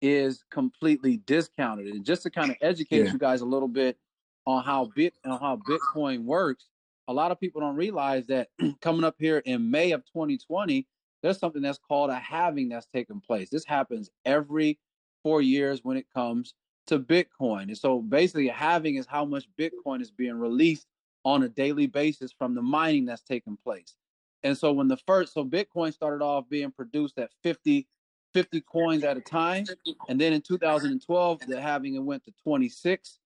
[0.00, 1.88] is completely discounted.
[1.88, 3.12] And just to kind of educate yeah.
[3.12, 3.98] you guys a little bit
[4.46, 6.66] on how bit on how Bitcoin works,
[7.08, 8.48] a lot of people don't realize that
[8.80, 10.86] coming up here in May of 2020,
[11.26, 13.50] there's something that's called a halving that's taking place.
[13.50, 14.78] This happens every
[15.24, 16.54] four years when it comes
[16.86, 17.64] to Bitcoin.
[17.64, 20.86] And so basically, a halving is how much Bitcoin is being released
[21.24, 23.96] on a daily basis from the mining that's taking place.
[24.44, 27.88] And so when the first, so Bitcoin started off being produced at 50,
[28.32, 29.64] 50 coins at a time.
[30.08, 33.18] And then in 2012, the halving it went to 26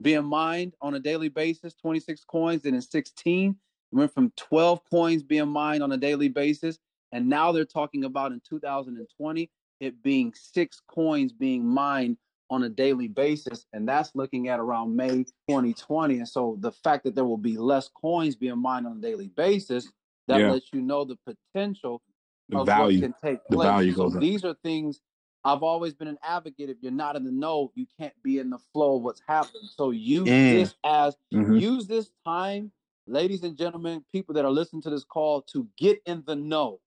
[0.00, 2.62] being mined on a daily basis, 26 coins.
[2.62, 3.56] Then in 16, it
[3.96, 6.78] went from 12 coins being mined on a daily basis.
[7.12, 9.50] And now they're talking about in 2020,
[9.80, 12.16] it being six coins being mined
[12.50, 13.66] on a daily basis.
[13.72, 16.18] And that's looking at around May 2020.
[16.18, 19.28] And so the fact that there will be less coins being mined on a daily
[19.28, 19.90] basis,
[20.26, 20.50] that yeah.
[20.50, 22.02] lets you know the potential
[22.48, 23.58] the value can take place.
[23.58, 24.22] The value goes so up.
[24.22, 25.00] These are things
[25.44, 26.70] I've always been an advocate.
[26.70, 29.62] If you're not in the know, you can't be in the flow of what's happening.
[29.74, 30.52] So use mm.
[30.52, 31.56] this as mm-hmm.
[31.56, 32.72] use this time,
[33.06, 36.80] ladies and gentlemen, people that are listening to this call, to get in the know,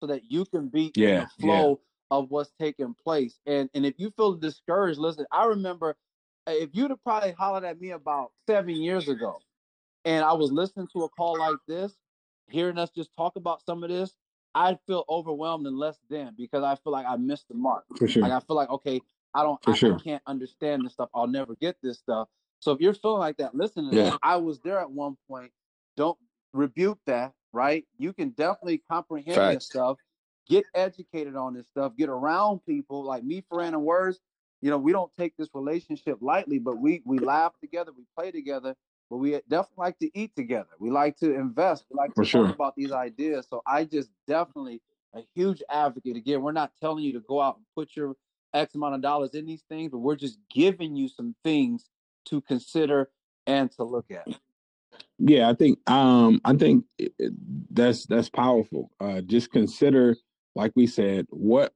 [0.00, 2.16] so that you can be yeah, in the flow yeah.
[2.16, 3.38] of what's taking place.
[3.46, 5.26] And and if you feel discouraged, listen.
[5.30, 5.96] I remember
[6.46, 9.38] uh, if you'd have probably hollered at me about seven years ago,
[10.04, 11.94] and I was listening to a call like this,
[12.48, 14.14] hearing us just talk about some of this,
[14.54, 17.84] I'd feel overwhelmed and less than because I feel like I missed the mark.
[17.96, 18.22] For sure.
[18.22, 19.00] Like I feel like okay,
[19.34, 19.94] I don't, I, sure.
[19.94, 21.08] I, can't understand this stuff.
[21.14, 22.28] I'll never get this stuff.
[22.60, 24.16] So if you're feeling like that, listen to yeah.
[24.22, 25.52] I was there at one point.
[25.96, 26.18] Don't
[26.52, 27.84] rebuke that, right?
[27.98, 29.54] You can definitely comprehend Facts.
[29.56, 29.98] this stuff.
[30.48, 31.92] Get educated on this stuff.
[31.96, 34.18] Get around people like me, Ferran and Words.
[34.60, 38.30] You know, we don't take this relationship lightly, but we we laugh together, we play
[38.30, 38.74] together,
[39.08, 40.68] but we definitely like to eat together.
[40.78, 41.84] We like to invest.
[41.90, 42.48] We like to For talk sure.
[42.50, 43.46] about these ideas.
[43.48, 44.82] So I just definitely
[45.14, 46.16] a huge advocate.
[46.16, 48.16] Again, we're not telling you to go out and put your
[48.52, 51.86] X amount of dollars in these things, but we're just giving you some things
[52.26, 53.10] to consider
[53.46, 54.26] and to look at.
[55.20, 56.86] Yeah, I think um I think
[57.70, 58.92] that's that's powerful.
[59.00, 60.16] Uh just consider
[60.56, 61.74] like we said, what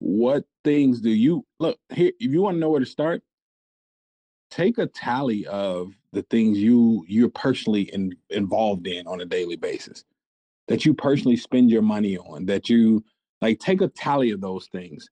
[0.00, 3.22] what things do you look here if you want to know where to start,
[4.50, 9.56] take a tally of the things you you're personally in, involved in on a daily
[9.56, 10.04] basis
[10.68, 13.04] that you personally spend your money on that you
[13.42, 15.08] like take a tally of those things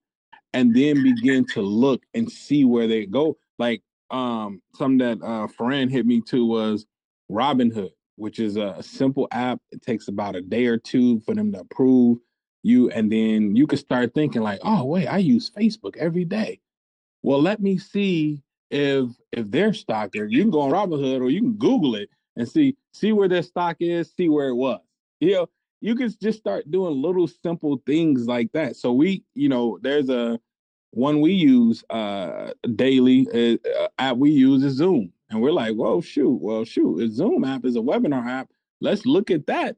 [0.55, 5.47] and then begin to look and see where they go like um something that uh
[5.49, 6.87] Ferran hit me to was
[7.31, 11.53] Robinhood which is a, simple app it takes about a day or two for them
[11.53, 12.19] to approve
[12.63, 16.61] you and then you can start thinking like oh wait I use Facebook every day
[17.23, 18.45] well let me see
[18.75, 22.11] if if their stock there, you can go on Robinhood or you can Google it
[22.37, 24.81] and see see where their stock is, see where it was.
[25.21, 25.47] You know,
[25.81, 28.77] you can just start doing little simple things like that.
[28.77, 30.41] So we, you know, there's a
[30.91, 36.01] one we use uh daily uh, app we use is Zoom, and we're like, well,
[36.01, 38.51] shoot, well, shoot, a Zoom app is a webinar app.
[38.81, 39.77] Let's look at that,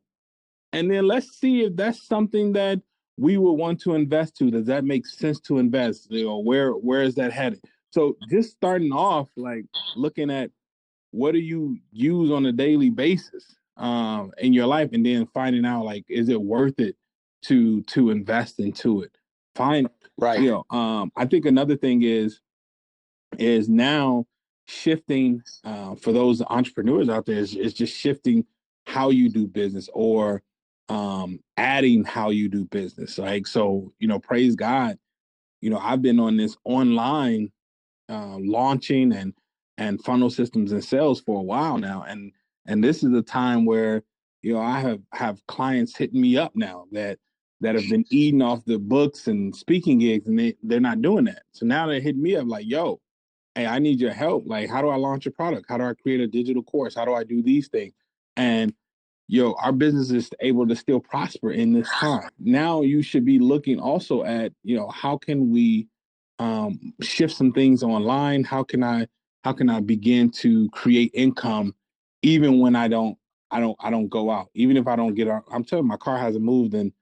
[0.73, 2.81] and then let's see if that's something that
[3.17, 4.51] we would want to invest to.
[4.51, 6.11] Does that make sense to invest?
[6.11, 7.63] You know, where where is that headed?
[7.91, 10.51] So just starting off, like looking at
[11.13, 15.65] what do you use on a daily basis um, in your life, and then finding
[15.65, 16.97] out like is it worth it
[17.45, 19.17] to to invest into it.
[19.55, 19.89] Find
[20.19, 20.41] right.
[20.41, 22.41] You know, um, I think another thing is
[23.39, 24.27] is now
[24.67, 28.45] shifting uh, for those entrepreneurs out there is, is just shifting
[28.87, 30.43] how you do business or
[30.89, 33.19] um, adding how you do business.
[33.19, 34.99] Like so, you know, praise God.
[35.61, 37.51] You know, I've been on this online
[38.09, 39.35] uh, launching and
[39.79, 42.33] and funnel systems and sales for a while now, and
[42.67, 44.03] and this is a time where
[44.43, 47.19] you know I have have clients hitting me up now that
[47.61, 51.25] that have been eating off the books and speaking gigs, and they they're not doing
[51.25, 51.43] that.
[51.53, 53.01] So now they're hitting me up like, "Yo,
[53.57, 54.45] hey, I need your help.
[54.47, 55.67] Like, how do I launch a product?
[55.69, 56.95] How do I create a digital course?
[56.95, 57.95] How do I do these things?"
[58.37, 58.73] And
[59.29, 62.29] yo, our business is able to still prosper in this time.
[62.39, 65.89] Now you should be looking also at, you know, how can we
[66.39, 68.45] um, shift some things online?
[68.45, 69.09] How can I
[69.45, 71.75] how can I begin to create income
[72.23, 73.17] even when I don't
[73.51, 75.45] I don't I don't go out, even if I don't get out.
[75.51, 76.93] I'm telling you, my car hasn't moved and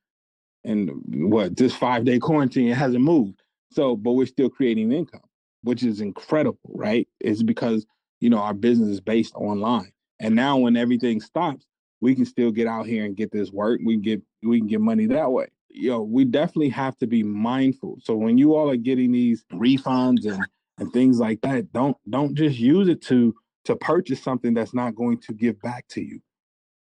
[0.64, 0.90] and
[1.30, 3.42] what this five day quarantine, it hasn't moved.
[3.70, 5.22] So, but we're still creating income,
[5.64, 7.08] which is incredible, right?
[7.20, 7.86] It's because
[8.20, 9.92] you know our business is based online.
[10.20, 11.66] And now when everything stops,
[12.00, 13.80] we can still get out here and get this work.
[13.84, 15.48] We can get we can get money that way.
[15.70, 17.98] You know, we definitely have to be mindful.
[18.00, 20.44] So when you all are getting these refunds and
[20.78, 23.34] and things like that, don't don't just use it to
[23.64, 26.20] to purchase something that's not going to give back to you.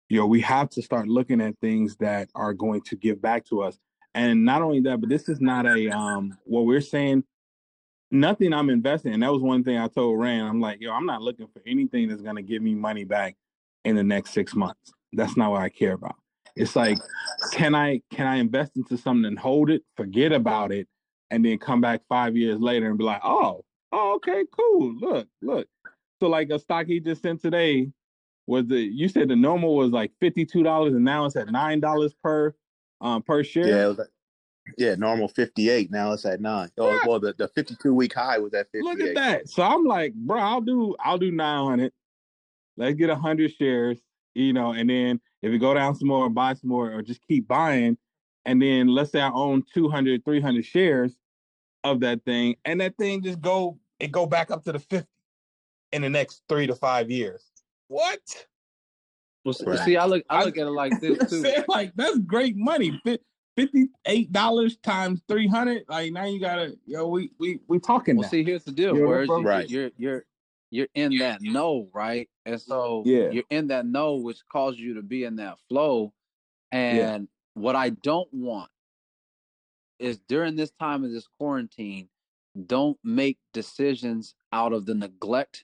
[0.09, 3.45] You know, we have to start looking at things that are going to give back
[3.45, 3.79] to us.
[4.13, 7.23] And not only that, but this is not a um what we're saying
[8.13, 9.13] nothing I'm investing.
[9.13, 10.47] And that was one thing I told Rand.
[10.47, 13.35] I'm like, yo, I'm not looking for anything that's gonna give me money back
[13.83, 14.93] in the next six months.
[15.11, 16.15] That's not what I care about.
[16.55, 16.99] It's like,
[17.51, 20.87] can I can I invest into something and hold it, forget about it,
[21.31, 24.95] and then come back five years later and be like, oh, oh, okay, cool.
[24.99, 25.67] Look, look.
[26.19, 27.89] So like a stock he just sent today
[28.45, 31.49] was the you said the normal was like fifty two dollars and now it's at
[31.49, 32.53] nine dollars per
[33.01, 33.67] um per share.
[33.67, 34.07] Yeah, like,
[34.77, 35.91] yeah, normal fifty eight.
[35.91, 36.69] Now it's at nine.
[36.77, 36.99] Oh, yeah.
[37.05, 38.83] well, the, the fifty two week high was at fifty.
[38.83, 39.49] Look at that.
[39.49, 41.93] So I'm like, bro, I'll do I'll do nine hundred.
[42.77, 43.99] Let's get hundred shares,
[44.33, 47.01] you know, and then if we go down some more, and buy some more, or
[47.01, 47.97] just keep buying,
[48.45, 51.15] and then let's say I own 200, 300 shares
[51.83, 55.07] of that thing, and that thing just go it go back up to the fifty
[55.91, 57.51] in the next three to five years.
[57.87, 58.19] What?
[59.45, 59.79] Well, right.
[59.79, 61.63] see, I look, I look I, at it like this too.
[61.67, 62.99] like that's great money.
[63.55, 65.83] Fifty-eight dollars times three hundred.
[65.87, 68.15] Like now you gotta, yo, we we we talking.
[68.15, 68.29] Well, now.
[68.29, 68.95] see, here's the deal.
[68.95, 69.69] You Whereas you, right.
[69.69, 70.25] you're you're
[70.71, 72.27] you're in that know, right?
[72.47, 73.29] And so yeah.
[73.29, 76.13] you're in that know, which causes you to be in that flow.
[76.71, 77.19] And yeah.
[77.61, 78.71] what I don't want
[79.99, 82.09] is during this time of this quarantine,
[82.65, 85.63] don't make decisions out of the neglect,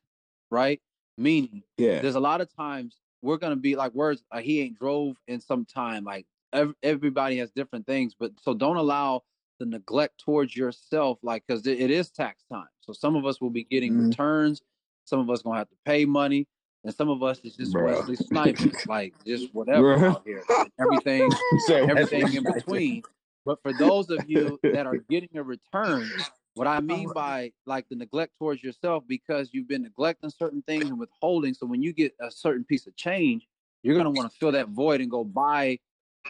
[0.52, 0.80] right?
[1.18, 4.24] Meaning, yeah, there's a lot of times we're gonna be like words.
[4.32, 6.04] Uh, he ain't drove in some time.
[6.04, 6.36] Like ev-
[6.84, 9.24] everybody has different things, but so don't allow
[9.60, 12.68] the neglect towards yourself, like because it, it is tax time.
[12.82, 14.08] So some of us will be getting mm-hmm.
[14.08, 14.62] returns.
[15.06, 16.48] Some of us gonna have to pay money,
[16.84, 17.86] and some of us is just Bro.
[17.86, 20.10] Wesley sniping, like just whatever Bro.
[20.12, 20.44] out here,
[20.80, 21.30] everything,
[21.70, 23.04] everything in between.
[23.46, 26.10] But for those of you that are getting a return,
[26.56, 30.86] what I mean by like the neglect towards yourself, because you've been neglecting certain things
[30.86, 31.54] and withholding.
[31.54, 33.48] So when you get a certain piece of change,
[33.84, 35.80] you're gonna want to fill that void and go buy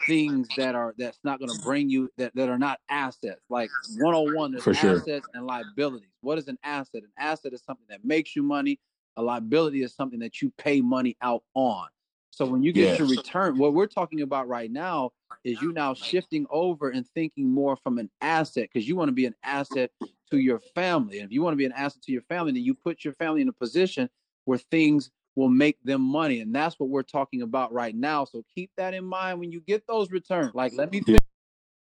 [0.06, 3.42] things that are that's not going to bring you that, that are not assets.
[3.50, 6.10] Like 101 there's For assets and liabilities.
[6.22, 7.04] What is an asset?
[7.04, 8.80] An asset is something that makes you money.
[9.18, 11.88] A liability is something that you pay money out on.
[12.32, 13.00] So when you get yes.
[13.00, 15.12] your return, what we're talking about right now
[15.44, 19.14] is you now shifting over and thinking more from an asset because you want to
[19.14, 19.92] be an asset
[20.32, 21.20] to your family.
[21.20, 23.14] And if you want to be an asset to your family, then you put your
[23.16, 24.10] family in a position
[24.46, 25.10] where things
[25.40, 26.42] will make them money.
[26.42, 28.26] And that's what we're talking about right now.
[28.26, 30.54] So keep that in mind when you get those returns.
[30.54, 31.20] Like, let me think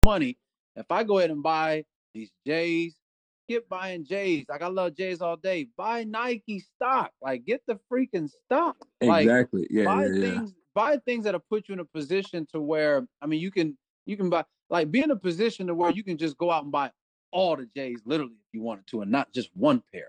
[0.06, 0.38] money.
[0.76, 2.96] If I go ahead and buy these J's,
[3.44, 4.46] skip buying J's.
[4.48, 5.68] Like I love J's all day.
[5.76, 7.12] Buy Nike stock.
[7.22, 8.78] Like get the freaking stock.
[9.02, 9.68] Like, exactly.
[9.70, 9.86] Yeah.
[9.86, 10.52] Buy yeah, things.
[10.52, 10.62] Yeah.
[10.74, 14.16] Buy things that'll put you in a position to where I mean you can you
[14.16, 16.72] can buy like be in a position to where you can just go out and
[16.72, 16.92] buy
[17.32, 20.08] all the J's literally if you wanted to, and not just one pair.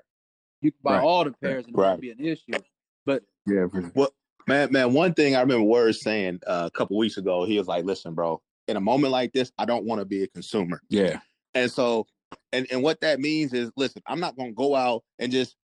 [0.60, 1.02] You can buy right.
[1.02, 1.94] all the pairs and right.
[1.94, 2.52] it be an issue.
[3.04, 4.12] But yeah, well,
[4.46, 7.66] man, man, one thing I remember Words saying uh, a couple weeks ago, he was
[7.66, 10.80] like, "Listen, bro, in a moment like this, I don't want to be a consumer."
[10.88, 11.20] Yeah.
[11.54, 12.06] And so
[12.52, 15.56] and and what that means is, listen, I'm not gonna go out and just,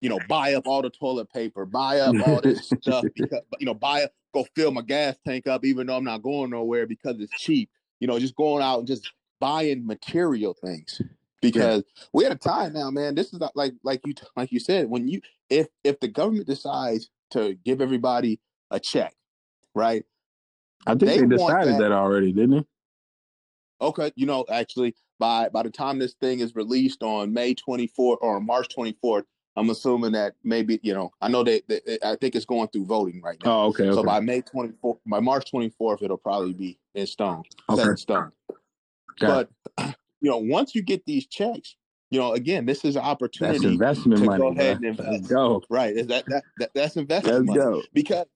[0.00, 3.66] you know, buy up all the toilet paper, buy up all this stuff because you
[3.66, 6.86] know, buy up, go fill my gas tank up, even though I'm not going nowhere
[6.86, 7.70] because it's cheap.
[8.00, 11.00] You know, just going out and just buying material things
[11.42, 12.04] because yeah.
[12.12, 13.14] we had a time now, man.
[13.14, 15.20] This is not like like you like you said when you
[15.50, 18.40] if if the government decides to give everybody
[18.70, 19.14] a check,
[19.74, 20.04] right?
[20.86, 22.64] I think they, they decided that, that, already, didn't they?
[23.82, 28.18] Okay, you know, actually, by by the time this thing is released on May 24th
[28.20, 29.24] or March 24th,
[29.56, 33.20] I'm assuming that maybe you know I know that, I think it's going through voting
[33.22, 33.50] right now.
[33.50, 33.90] Oh, okay.
[33.90, 34.06] So okay.
[34.06, 37.82] by May 24th, by March 24th, it'll probably be in stone, okay.
[37.82, 38.32] set in stone.
[39.18, 39.96] Got but it.
[40.20, 41.76] you know, once you get these checks,
[42.10, 45.10] you know, again, this is an opportunity that's investment to money, go ahead and invest.
[45.10, 45.62] Let's go.
[45.70, 45.96] Right?
[45.96, 47.58] Is that, that, that that's investment Let's money?
[47.58, 47.82] Go.
[47.92, 48.26] Because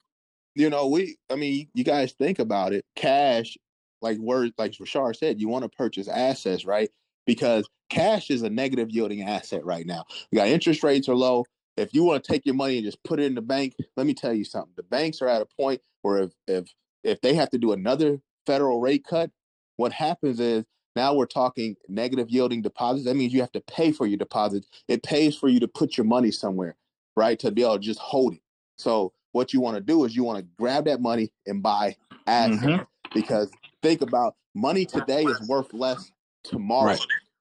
[0.55, 2.85] you know, we, I mean, you guys think about it.
[2.95, 3.57] Cash
[4.01, 6.91] like word like Rashard said, you want to purchase assets, right?
[7.27, 10.05] Because cash is a negative yielding asset right now.
[10.31, 11.45] We got interest rates are low.
[11.77, 14.07] if you want to take your money and just put it in the bank, let
[14.07, 14.73] me tell you something.
[14.77, 16.69] The banks are at a point where if if
[17.03, 19.31] if they have to do another federal rate cut,
[19.77, 20.65] what happens is
[20.97, 23.07] now we're talking negative yielding deposits.
[23.07, 24.69] That means you have to pay for your deposits.
[24.89, 26.77] It pays for you to put your money somewhere,
[27.17, 27.39] right?
[27.41, 28.41] To be able to just hold it.
[28.77, 31.97] So what you want to do is you want to grab that money and buy
[32.27, 32.83] assets mm-hmm.
[33.13, 33.51] because
[33.83, 36.13] think about money today is worth less
[36.45, 36.87] tomorrow.
[36.87, 37.01] Right.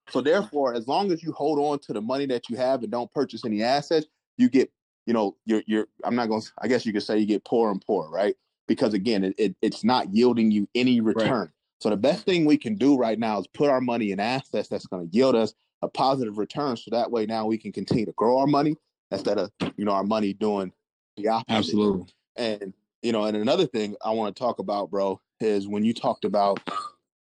[0.10, 2.91] So therefore, as long as you hold on to the money that you have and
[2.91, 4.72] don't purchase any assets, you get,
[5.06, 7.45] you know, you're you're I'm not going to I guess you could say you get
[7.45, 8.36] poor and poor, right?
[8.68, 11.41] Because again, it, it it's not yielding you any return.
[11.41, 11.49] Right.
[11.84, 14.70] So the best thing we can do right now is put our money in assets
[14.70, 16.78] that's going to yield us a positive return.
[16.78, 18.78] So that way now we can continue to grow our money
[19.12, 20.72] instead of, you know, our money doing
[21.18, 21.58] the opposite.
[21.58, 22.06] Absolutely.
[22.38, 25.94] And you know, and another thing I want to talk about, bro, is when you
[25.94, 26.62] talked about,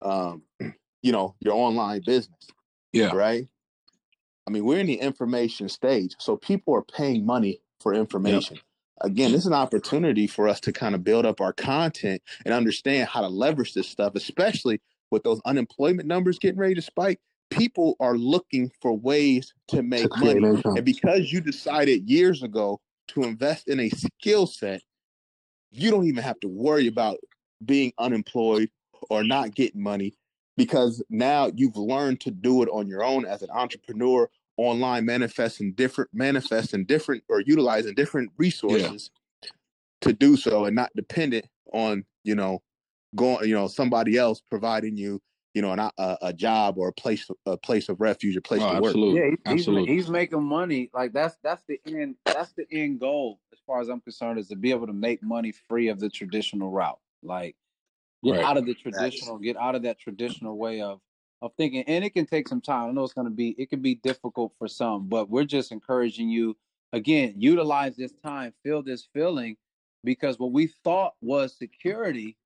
[0.02, 0.42] um,
[1.02, 2.50] you know, your online business.
[2.92, 3.14] Yeah.
[3.14, 3.48] Right.
[4.46, 8.56] I mean, we're in the information stage, so people are paying money for information.
[8.56, 8.64] Yep.
[9.02, 12.52] Again, this is an opportunity for us to kind of build up our content and
[12.54, 14.80] understand how to leverage this stuff, especially
[15.10, 17.18] with those unemployment numbers getting ready to spike.
[17.50, 20.62] People are looking for ways to make money.
[20.64, 24.82] And because you decided years ago to invest in a skill set,
[25.72, 27.18] you don't even have to worry about
[27.64, 28.70] being unemployed
[29.08, 30.14] or not getting money
[30.56, 34.28] because now you've learned to do it on your own as an entrepreneur
[34.66, 39.10] online manifesting different manifesting different or utilizing different resources
[39.42, 39.50] yeah.
[40.00, 42.62] to do so and not dependent on you know
[43.16, 45.20] going you know somebody else providing you
[45.54, 48.62] you know, an, a, a job or a place a place of refuge, a place
[48.62, 48.90] oh, to work.
[48.90, 49.20] Absolutely.
[49.20, 49.94] Yeah, he's, absolutely.
[49.94, 50.90] He's, making money.
[50.94, 52.16] Like that's that's the end.
[52.24, 55.22] That's the end goal, as far as I'm concerned, is to be able to make
[55.22, 57.00] money free of the traditional route.
[57.22, 57.56] Like
[58.22, 58.44] get right.
[58.44, 61.00] out of the traditional, get out of that traditional way of
[61.42, 61.84] of thinking.
[61.86, 62.88] And it can take some time.
[62.88, 65.72] I know it's going to be it can be difficult for some, but we're just
[65.72, 66.56] encouraging you
[66.92, 67.34] again.
[67.38, 69.56] Utilize this time, feel this feeling,
[70.04, 72.36] because what we thought was security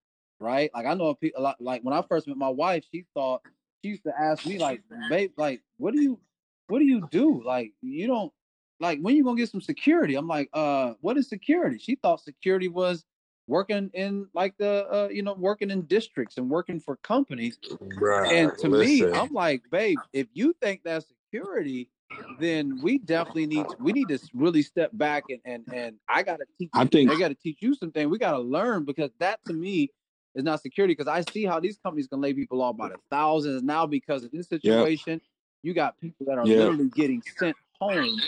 [0.40, 0.70] right?
[0.74, 1.60] Like I know a lot.
[1.60, 3.42] Like when I first met my wife, she thought
[3.82, 6.20] she used to ask me like, "Babe, like what do you,
[6.68, 7.42] what do you do?
[7.44, 8.32] Like you don't,
[8.80, 12.20] like when you gonna get some security?" I'm like, "Uh, what is security?" She thought
[12.20, 13.04] security was
[13.46, 17.58] working in like the, uh, you know, working in districts and working for companies.
[17.96, 19.10] Right, and to listen.
[19.10, 21.90] me, I'm like, "Babe, if you think that's security."
[22.38, 26.22] then we definitely need to, we need to really step back and and and I
[26.22, 26.70] gotta teach.
[26.74, 28.08] I think I gotta teach you something.
[28.08, 29.90] We gotta learn because that to me
[30.34, 32.96] is not security because I see how these companies can lay people off by the
[33.10, 35.14] thousands now because of this situation.
[35.14, 35.22] Yep.
[35.62, 36.58] You got people that are yep.
[36.58, 38.20] literally getting sent home,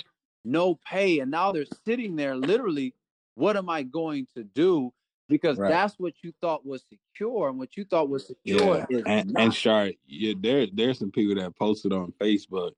[0.45, 2.95] no pay, and now they're sitting there literally.
[3.35, 4.95] What am I going to do?
[5.29, 5.71] Because right.
[5.71, 8.99] that's what you thought was secure, and what you thought was secure yeah.
[8.99, 9.43] is and, not.
[9.43, 12.73] And Shar, yeah, there there's some people that posted on Facebook.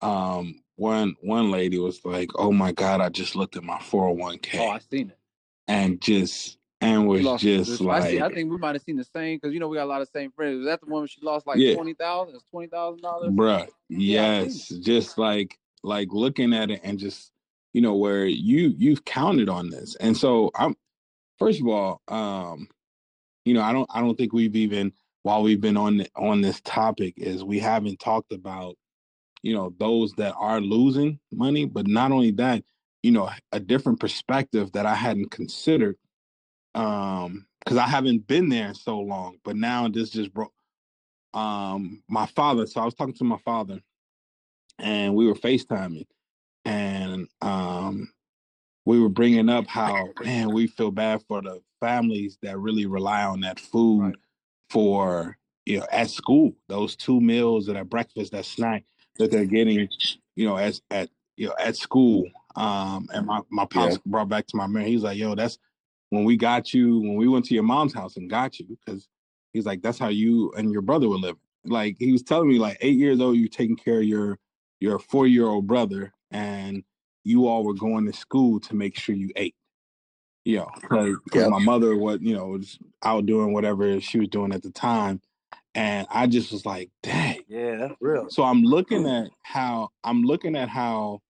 [0.00, 4.58] Um, one one lady was like, "Oh my God, I just looked at my 401k."
[4.58, 5.18] Oh, I seen it.
[5.68, 9.04] And just and was just like I, see, I, think we might have seen the
[9.04, 10.58] same because you know we got a lot of same friends.
[10.58, 11.74] Was that the one she lost like yeah.
[11.74, 12.34] twenty thousand?
[12.34, 13.66] It's twenty thousand dollars, bruh.
[13.88, 17.32] Yeah, yes, just like like looking at it and just
[17.72, 20.76] you know where you you've counted on this, and so I'm
[21.38, 22.68] first of all, um,
[23.44, 26.60] you know I don't I don't think we've even while we've been on on this
[26.62, 28.76] topic is we haven't talked about
[29.42, 32.64] you know those that are losing money, but not only that,
[33.02, 35.96] you know a different perspective that I hadn't considered
[36.74, 40.52] um because I haven't been there so long, but now this just broke
[41.34, 42.66] um my father.
[42.66, 43.80] So I was talking to my father
[44.78, 46.06] and we were FaceTiming
[46.64, 48.10] and um
[48.84, 53.24] we were bringing up how man we feel bad for the families that really rely
[53.24, 54.14] on that food right.
[54.70, 58.84] for you know at school those two meals and at breakfast that snack
[59.18, 59.88] that they're getting
[60.36, 62.24] you know as at you know at school
[62.56, 64.00] um and my my pops yeah.
[64.06, 65.58] brought back to my man he's like yo that's
[66.14, 69.08] when we got you, when we went to your mom's house and got you, because
[69.52, 71.40] he's like, that's how you and your brother were living.
[71.64, 74.38] Like he was telling me, like eight years old, you taking care of your
[74.80, 76.84] your four year old brother, and
[77.24, 79.54] you all were going to school to make sure you ate.
[80.44, 81.50] You know, because yep.
[81.50, 85.22] my mother was, you know, was out doing whatever she was doing at the time.
[85.74, 87.40] And I just was like, dang.
[87.48, 88.28] Yeah, that's real.
[88.28, 89.24] So I'm looking mm.
[89.24, 91.20] at how I'm looking at how,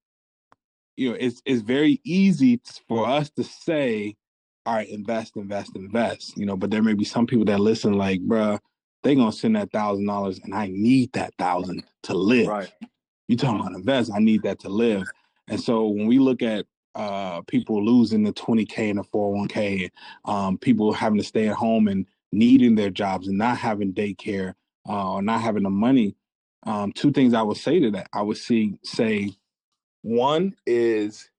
[0.97, 4.17] you know, it's it's very easy for us to say,
[4.67, 6.37] all right, invest, invest, invest.
[6.37, 8.59] You know, but there may be some people that listen like, bruh,
[9.05, 12.49] they gonna send that thousand dollars and I need that thousand to live.
[12.49, 12.73] Right.
[13.29, 15.05] You talking about invest, I need that to live.
[15.49, 19.91] And so when we look at uh, people losing the 20K and the 401K,
[20.25, 24.55] um, people having to stay at home and needing their jobs and not having daycare
[24.89, 26.15] uh, or not having the money,
[26.67, 28.09] um, two things I would say to that.
[28.13, 29.33] I would see say
[30.03, 31.31] one is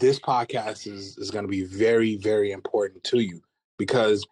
[0.00, 3.40] this podcast is is going to be very very important to you
[3.78, 4.26] because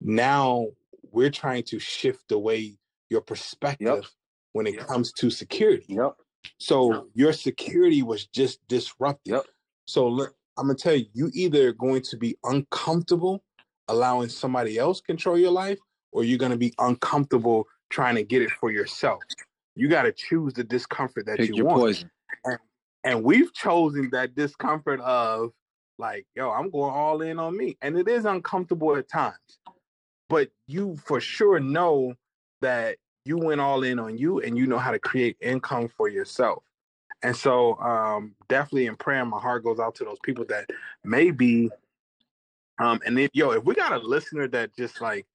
[0.00, 0.66] now
[1.10, 2.76] we're trying to shift the way
[3.08, 4.04] your perspective yep.
[4.52, 4.86] when it yep.
[4.86, 5.86] comes to security.
[5.88, 6.16] Yep.
[6.58, 9.34] So your security was just disrupted.
[9.34, 9.44] Yep.
[9.86, 13.42] So look, I'm gonna tell you, you either going to be uncomfortable
[13.88, 15.78] allowing somebody else control your life,
[16.12, 19.22] or you're gonna be uncomfortable trying to get it for yourself.
[19.74, 21.80] You got to choose the discomfort that Pick you your want.
[21.80, 22.10] Poison.
[22.44, 22.58] And,
[23.04, 25.50] and we've chosen that discomfort of
[25.98, 29.36] like, yo, I'm going all in on me, and it is uncomfortable at times,
[30.28, 32.14] but you for sure know
[32.62, 36.08] that you went all in on you, and you know how to create income for
[36.08, 36.62] yourself.
[37.22, 40.68] And so, um, definitely in prayer, my heart goes out to those people that
[41.04, 41.70] may be,
[42.78, 45.26] um, and if yo, if we got a listener that just like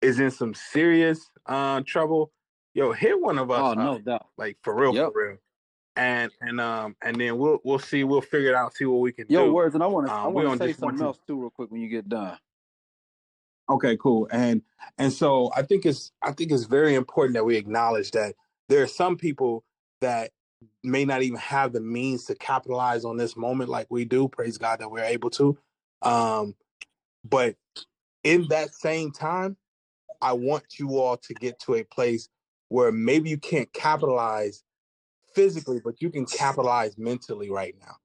[0.00, 2.30] is in some serious uh trouble,
[2.74, 3.60] yo, hit one of us.
[3.60, 4.28] Oh, no doubt.
[4.36, 5.12] Like for real, yep.
[5.12, 5.36] for real.
[5.96, 9.12] And and um and then we'll we'll see we'll figure it out see what we
[9.12, 9.46] can yo, do.
[9.46, 11.50] Yo, words and I want to um, I want to say something else too real
[11.50, 12.38] quick when you get done.
[13.70, 14.28] Okay, cool.
[14.30, 14.62] And
[14.96, 18.34] and so I think it's I think it's very important that we acknowledge that
[18.68, 19.64] there are some people
[20.00, 20.30] that
[20.82, 24.28] may not even have the means to capitalize on this moment like we do.
[24.28, 25.58] Praise God that we're able to.
[26.02, 26.54] Um,
[27.24, 27.56] but
[28.24, 29.56] in that same time,
[30.20, 32.28] I want you all to get to a place
[32.68, 34.64] where maybe you can't capitalize
[35.34, 37.96] physically, but you can capitalize mentally right now.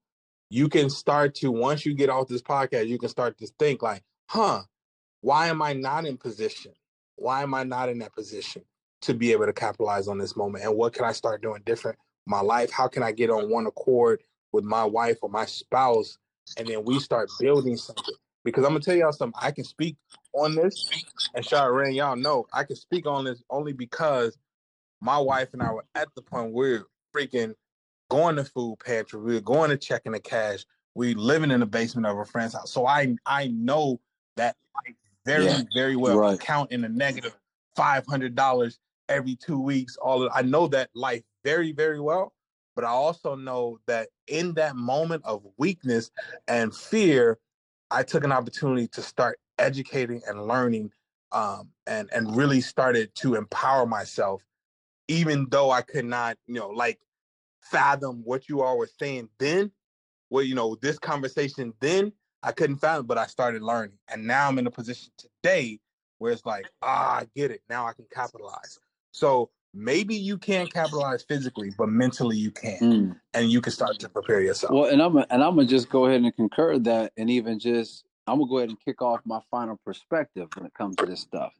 [0.50, 3.82] You can start to, once you get off this podcast, you can start to think
[3.82, 4.62] like, huh,
[5.24, 6.72] why am I not in position?
[7.16, 8.60] Why am I not in that position
[9.00, 10.64] to be able to capitalize on this moment?
[10.64, 12.70] And what can I start doing different my life?
[12.70, 14.22] How can I get on one accord
[14.52, 16.18] with my wife or my spouse?
[16.58, 18.14] And then we start building something.
[18.44, 19.40] Because I'm gonna tell y'all something.
[19.40, 19.96] I can speak
[20.34, 20.90] on this,
[21.34, 24.36] and Shara y'all know I can speak on this only because
[25.00, 27.54] my wife and I were at the point where we're freaking
[28.10, 31.66] going to food pantry, we are going to checking the cash, we living in the
[31.66, 32.70] basement of a friend's house.
[32.70, 34.02] So I I know
[34.36, 34.56] that
[35.24, 36.18] very yeah, very well.
[36.18, 36.38] Right.
[36.38, 37.36] Count in a negative
[37.76, 39.96] five hundred dollars every two weeks.
[39.96, 42.32] All of, I know that life very, very well.
[42.74, 46.10] But I also know that in that moment of weakness
[46.48, 47.38] and fear,
[47.90, 50.90] I took an opportunity to start educating and learning
[51.30, 54.42] um, and, and really started to empower myself,
[55.06, 56.98] even though I could not, you know, like
[57.60, 59.70] fathom what you all were saying then.
[60.30, 62.12] Well, you know, this conversation then
[62.44, 63.98] I couldn't find it, but I started learning.
[64.08, 65.80] And now I'm in a position today
[66.18, 67.62] where it's like, ah, I get it.
[67.68, 68.78] Now I can capitalize.
[69.12, 73.16] So maybe you can't capitalize physically, but mentally you can, mm.
[73.32, 74.72] and you can start to prepare yourself.
[74.72, 78.04] Well, and I'm and I'm gonna just go ahead and concur that, and even just
[78.26, 81.20] I'm gonna go ahead and kick off my final perspective when it comes to this
[81.20, 81.52] stuff,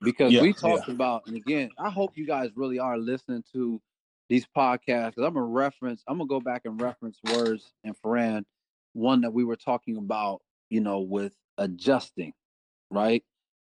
[0.00, 0.94] because yeah, we talked yeah.
[0.94, 3.80] about, and again, I hope you guys really are listening to
[4.28, 8.44] these podcasts because I'm gonna reference, I'm gonna go back and reference words and Ferran,
[8.92, 12.32] one that we were talking about, you know, with adjusting,
[12.90, 13.24] right?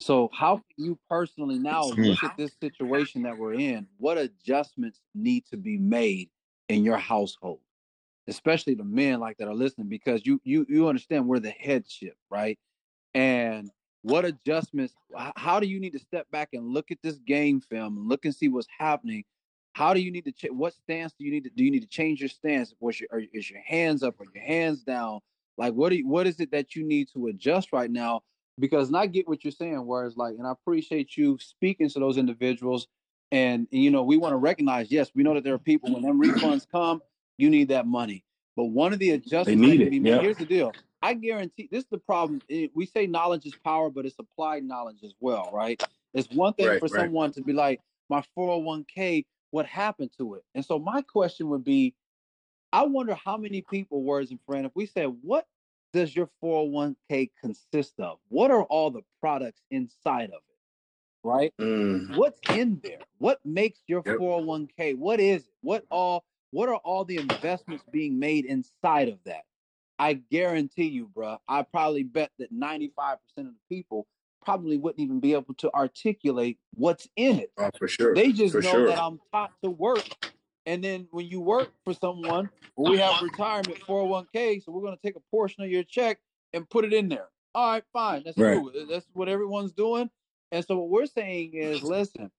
[0.01, 3.87] So, how can you personally now look at this situation that we're in?
[3.99, 6.31] What adjustments need to be made
[6.69, 7.61] in your household,
[8.27, 12.17] especially the men like that are listening, because you you you understand we're the headship,
[12.31, 12.59] right?
[13.15, 13.71] And
[14.03, 14.95] what adjustments?
[15.37, 18.25] How do you need to step back and look at this game film and look
[18.25, 19.25] and see what's happening?
[19.75, 20.33] How do you need to?
[20.33, 21.51] Ch- what stance do you need to?
[21.51, 22.75] Do you need to change your stance?
[22.81, 25.21] Was your is your hands up or your hands down?
[25.59, 25.91] Like what?
[25.91, 28.23] Do you, what is it that you need to adjust right now?
[28.59, 31.99] because and I get what you're saying, whereas like, and I appreciate you speaking to
[31.99, 32.87] those individuals.
[33.33, 35.93] And, and you know, we want to recognize, yes, we know that there are people
[35.93, 37.03] when them refunds come,
[37.37, 38.25] you need that money.
[38.57, 40.03] But one of the adjustments they need it.
[40.03, 40.73] Made, here's the deal.
[41.03, 42.41] I guarantee this is the problem.
[42.49, 45.83] Eh, we say knowledge is power, but it's applied knowledge as well, right?
[46.15, 47.07] It's one thing right, for right.
[47.07, 49.25] someone to be like, my 401k,
[49.55, 50.43] what happened to it?
[50.57, 51.95] And so my question would be,
[52.73, 55.47] I wonder how many people, words and friend, if we said, what
[55.93, 58.19] does your 401k consist of?
[58.31, 61.23] What are all the products inside of it?
[61.23, 61.55] Right?
[61.61, 62.17] Mm.
[62.17, 62.99] What's in there?
[63.19, 64.17] What makes your yep.
[64.17, 64.99] 401k?
[64.99, 65.55] What is it?
[65.61, 69.45] What all what are all the investments being made inside of that?
[70.01, 72.89] I guarantee you, bro, I probably bet that 95%
[73.39, 74.09] of the people
[74.45, 77.53] probably wouldn't even be able to articulate what's in it.
[77.59, 78.15] Oh, for sure.
[78.15, 78.87] They just for know sure.
[78.89, 80.33] that I'm taught to work
[80.67, 85.03] and then when you work for someone, we have retirement 401k, so we're going to
[85.03, 86.19] take a portion of your check
[86.53, 87.29] and put it in there.
[87.55, 88.23] All right, fine.
[88.25, 88.59] That's right.
[88.59, 88.73] cool.
[88.89, 90.11] That's what everyone's doing.
[90.53, 92.31] And so what we're saying is, listen,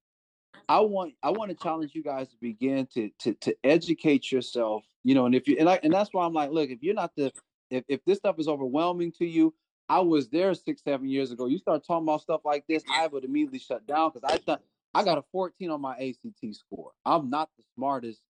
[0.67, 4.83] I want I want to challenge you guys to begin to to to educate yourself.
[5.03, 6.95] You know, and if you and I and that's why I'm like, look, if you're
[6.95, 7.31] not the
[7.69, 9.53] if, if this stuff is overwhelming to you,
[9.89, 11.45] I was there six, seven years ago.
[11.45, 14.61] You start talking about stuff like this, I would immediately shut down because I thought
[14.93, 16.91] I got a 14 on my ACT score.
[17.05, 18.21] I'm not the smartest.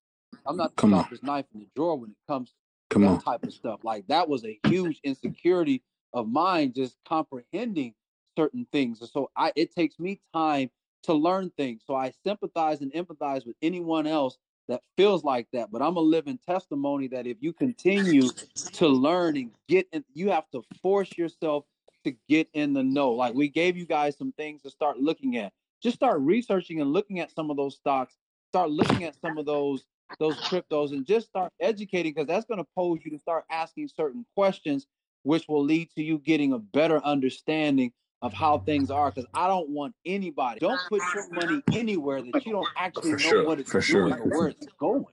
[0.45, 2.53] I'm not the sharpest knife in the drawer when it comes
[2.89, 3.21] Come that on.
[3.21, 3.81] type of stuff.
[3.83, 5.81] Like that was a huge insecurity
[6.13, 7.93] of mine, just comprehending
[8.37, 9.01] certain things.
[9.11, 10.69] So I it takes me time
[11.03, 11.83] to learn things.
[11.85, 14.37] So I sympathize and empathize with anyone else
[14.67, 15.71] that feels like that.
[15.71, 18.29] But I'm a living testimony that if you continue
[18.73, 21.65] to learn and get in, you have to force yourself
[22.03, 23.11] to get in the know.
[23.11, 25.53] Like we gave you guys some things to start looking at.
[25.81, 28.15] Just start researching and looking at some of those stocks.
[28.49, 29.85] Start looking at some of those
[30.19, 33.87] those cryptos and just start educating because that's going to pose you to start asking
[33.87, 34.85] certain questions
[35.23, 37.91] which will lead to you getting a better understanding
[38.21, 42.45] of how things are because I don't want anybody don't put your money anywhere that
[42.45, 44.07] you don't actually For know sure, what it's for sure.
[44.09, 45.05] doing or where it's going.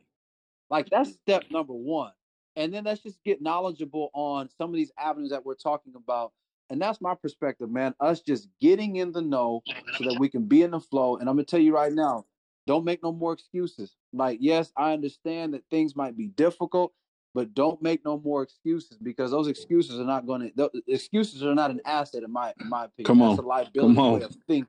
[0.70, 2.12] Like that's step number one.
[2.56, 6.32] And then let's just get knowledgeable on some of these avenues that we're talking about.
[6.70, 7.94] And that's my perspective, man.
[8.00, 9.62] Us just getting in the know
[9.98, 11.16] so that we can be in the flow.
[11.16, 12.24] And I'm gonna tell you right now,
[12.66, 13.94] don't make no more excuses.
[14.12, 16.92] Like, yes, I understand that things might be difficult,
[17.34, 20.70] but don't make no more excuses because those excuses are not going to.
[20.86, 23.06] Excuses are not an asset in my in my opinion.
[23.06, 23.44] Come That's on.
[23.44, 24.18] a liability Come on.
[24.18, 24.66] way of thinking.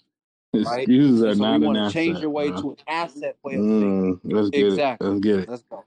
[0.54, 0.88] Right?
[0.88, 1.94] Excuses And are so we not an want to asset.
[1.94, 2.62] change your way bro.
[2.62, 4.20] to an asset way of thinking.
[4.24, 5.08] Mm, let's get Exactly.
[5.08, 5.10] it.
[5.10, 5.50] Let's get it.
[5.50, 5.84] Let's go.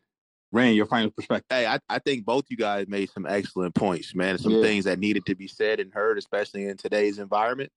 [0.53, 1.47] Rand, your final perspective.
[1.51, 4.39] Hey, I, I think both you guys made some excellent points, man.
[4.39, 4.61] Some Yeah.
[4.63, 7.71] things that needed to be said and heard, especially in today's environment.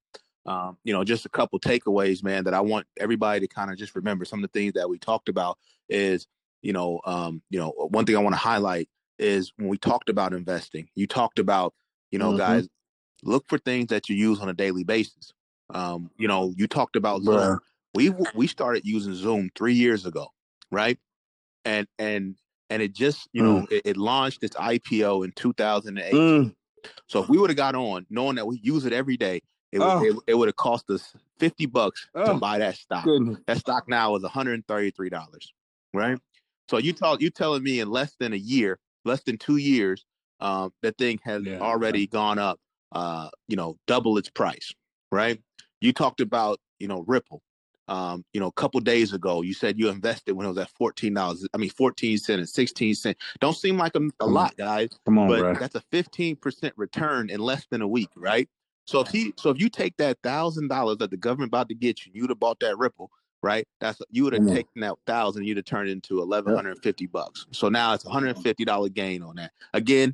[0.46, 3.78] Um, you know, just a couple takeaways, man, that I want everybody to kind of
[3.78, 4.24] just remember.
[4.26, 5.58] Some of the things that we talked about
[5.90, 6.28] is,
[6.62, 10.10] you know, um, you know, one thing I want to highlight is when we talked
[10.10, 11.74] about investing, you talked about,
[12.12, 12.38] you know, Mhm.
[12.38, 12.70] guys,
[13.24, 15.34] look for things that you use on a daily basis.
[15.72, 17.44] Um, you know, you talked about Bruh.
[17.44, 17.60] Zoom.
[17.94, 20.28] We we started using Zoom three years ago,
[20.72, 20.98] right?
[21.66, 22.36] And and
[22.70, 26.14] and it just, you know, it, it launched its IPO in 2008.
[26.14, 26.56] Mm,
[27.08, 29.42] So if we would have got on, knowing that we use it every day,
[29.72, 30.04] it would Oh.
[30.04, 33.06] it, it would have cost us fifty bucks to Oh, buy that stock.
[33.06, 33.40] goodness.
[33.48, 35.52] That stock now is one hundred and thirty three dollars,
[35.94, 36.20] right?
[36.70, 40.06] So you talk you telling me in less than a year, less than two years,
[40.40, 41.60] um, that thing has Yeah.
[41.60, 42.60] already gone up,
[42.92, 44.72] uh, you know, double its price,
[45.12, 45.42] right?
[45.82, 47.42] You talked about you know Ripple.
[47.88, 50.70] Um, you know, a couple days ago, you said you invested when it was at
[50.78, 51.48] fourteen dollars.
[51.56, 53.18] I mean, fourteen cent and sixteen cent.
[53.40, 55.54] Don't seem like a, a lot, guys Come on, but bro.
[55.56, 58.48] that's a 15% return in less than a week, right?
[58.86, 61.76] So if he so if you take that thousand dollars that the government about to
[61.76, 63.10] get you, you'd have bought that Ripple,
[63.42, 63.66] right?
[63.80, 64.54] That's you would have on.
[64.54, 67.46] taken that thousand, you'd have turned into eleven hundred and fifty bucks.
[67.52, 69.52] So now it's hundred and fifty dollar gain on that.
[69.74, 70.14] Again,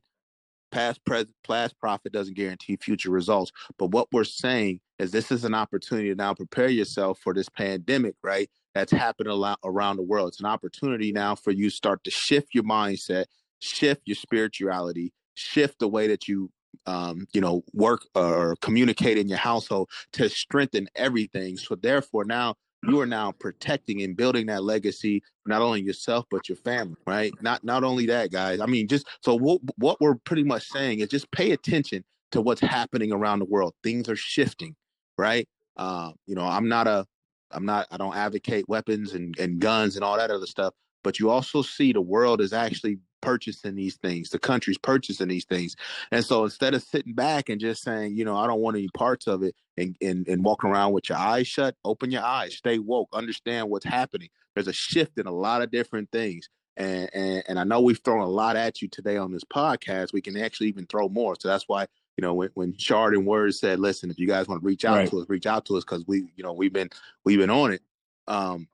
[0.71, 3.51] past present past profit doesn't guarantee future results.
[3.77, 7.49] But what we're saying is this is an opportunity to now prepare yourself for this
[7.49, 8.49] pandemic, right?
[8.73, 10.29] That's happening a lot around the world.
[10.29, 13.25] It's an opportunity now for you to start to shift your mindset,
[13.59, 16.49] shift your spirituality, shift the way that you
[16.85, 21.57] um, you know, work or communicate in your household to strengthen everything.
[21.57, 26.47] So therefore now you are now protecting and building that legacy not only yourself but
[26.49, 27.33] your family, right?
[27.41, 28.59] Not not only that, guys.
[28.59, 32.41] I mean, just so what what we're pretty much saying is just pay attention to
[32.41, 33.73] what's happening around the world.
[33.83, 34.75] Things are shifting,
[35.17, 35.47] right?
[35.77, 37.05] Uh, you know, I'm not a
[37.51, 40.73] I'm not I don't advocate weapons and, and guns and all that other stuff,
[41.03, 45.45] but you also see the world is actually purchasing these things, the country's purchasing these
[45.45, 45.75] things.
[46.11, 48.89] And so instead of sitting back and just saying, you know, I don't want any
[48.89, 52.55] parts of it and, and, and walking around with your eyes shut, open your eyes,
[52.55, 54.29] stay woke, understand what's happening.
[54.53, 56.49] There's a shift in a lot of different things.
[56.77, 60.11] And, and and I know we've thrown a lot at you today on this podcast.
[60.11, 61.35] We can actually even throw more.
[61.39, 64.47] So that's why, you know, when, when Shard and Words said, listen, if you guys
[64.49, 65.09] want to reach out Right.
[65.09, 66.89] to us, reach out to us because we, you know, we've been
[67.23, 67.81] we've been on it.
[68.27, 68.67] Um,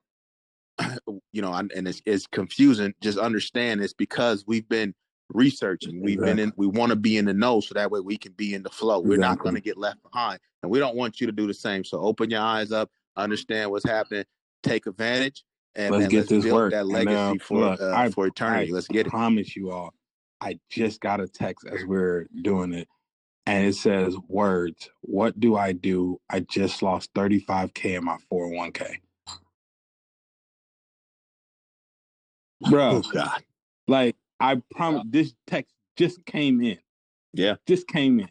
[1.33, 2.93] you know, and and it's, it's confusing.
[3.01, 4.93] Just understand it's because we've been
[5.29, 6.01] researching.
[6.01, 6.53] We've been in.
[6.57, 8.69] We want to be in the know, so that way we can be in the
[8.69, 8.99] flow.
[8.99, 11.53] We're not going to get left behind, and we don't want you to do the
[11.53, 11.83] same.
[11.83, 14.25] So open your eyes up, understand what's happening,
[14.63, 15.43] take advantage,
[15.75, 16.71] and Let's man, get let's this build work.
[16.73, 18.71] that And, legacy uh, for look, uh, I- for eternity.
[18.71, 19.09] I let's get it.
[19.09, 19.93] promise you all,
[20.41, 22.87] I just got a text as we're doing it,
[23.45, 24.89] and it says words.
[25.01, 26.19] What do I do?
[26.29, 28.97] I just lost 35k in my 401k.
[32.69, 33.43] Bro, Oh God,
[33.87, 36.77] like I promise, this text just came in.
[37.33, 37.55] Yeah.
[37.67, 38.29] just came in.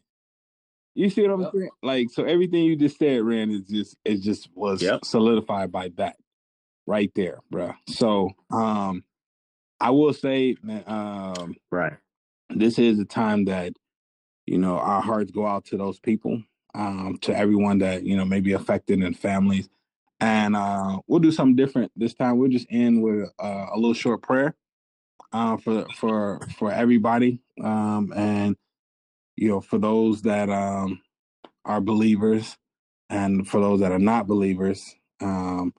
[0.94, 1.52] You see what I'm Yep.
[1.54, 1.70] saying?
[1.82, 5.04] Like, so everything you just said, Rand, is just it just was Yep.
[5.04, 6.16] solidified by that
[6.86, 7.72] right there, bro.
[7.88, 9.04] So, um,
[9.80, 11.94] I will say, man, um, right?
[12.50, 13.72] this is a time that
[14.46, 16.42] you know our hearts go out to those people
[16.74, 19.68] um to everyone that you know may be affected and families
[20.20, 23.94] and uh we'll do something different this time we'll just end with uh, a little
[23.94, 24.54] short prayer
[25.32, 28.56] uh, for for for everybody um and
[29.36, 31.00] you know for those that um
[31.64, 32.56] are believers
[33.10, 35.74] and for those that are not believers um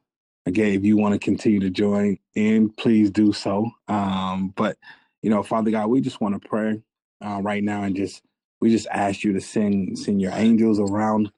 [0.46, 4.78] again if you want to continue to join in please do so um but
[5.22, 6.82] you know, Father God, we just want to pray
[7.26, 8.24] uh, right now and just
[8.62, 11.32] we just ask you to send send your angels around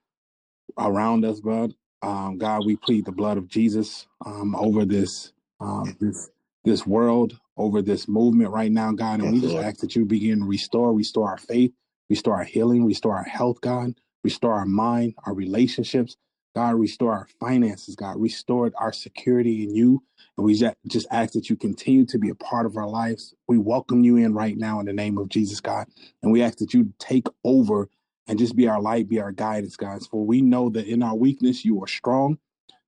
[0.80, 1.74] around us, God.
[2.04, 6.30] Um, God, we plead the blood of Jesus um, over this um, this
[6.66, 10.39] this world, over this movement right now, God, and we just ask that you begin
[10.39, 11.72] to restore, restore our faith,
[12.10, 16.18] restore our healing, restore our health, God, restore our mind, our relationships,
[16.56, 20.04] God, restore our finances, God, restore our security in you.
[20.38, 23.34] And we just ask that you continue to be a part of our lives.
[23.47, 25.88] We welcome you in right now in the name of Jesus, God.
[26.22, 27.89] And we ask that you take over
[28.28, 30.07] and just be our light, be our guidance, guys.
[30.07, 32.38] For we know that in our weakness, you are strong.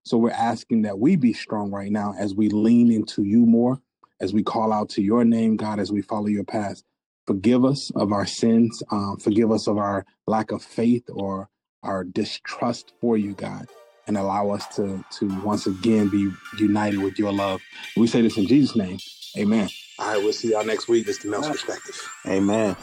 [0.03, 3.81] So we're asking that we be strong right now as we lean into you more,
[4.19, 6.83] as we call out to your name, God, as we follow your path.
[7.25, 8.83] Forgive us of our sins.
[8.91, 11.49] Um, forgive us of our lack of faith or
[11.81, 13.67] our distrust for you, God,
[14.07, 17.61] and allow us to to once again be united with your love.
[17.97, 18.99] We say this in Jesus' name.
[19.37, 19.69] Amen.
[19.97, 21.05] All right, we'll see y'all next week.
[21.05, 21.99] This is the Male's Perspective.
[22.27, 22.75] Amen.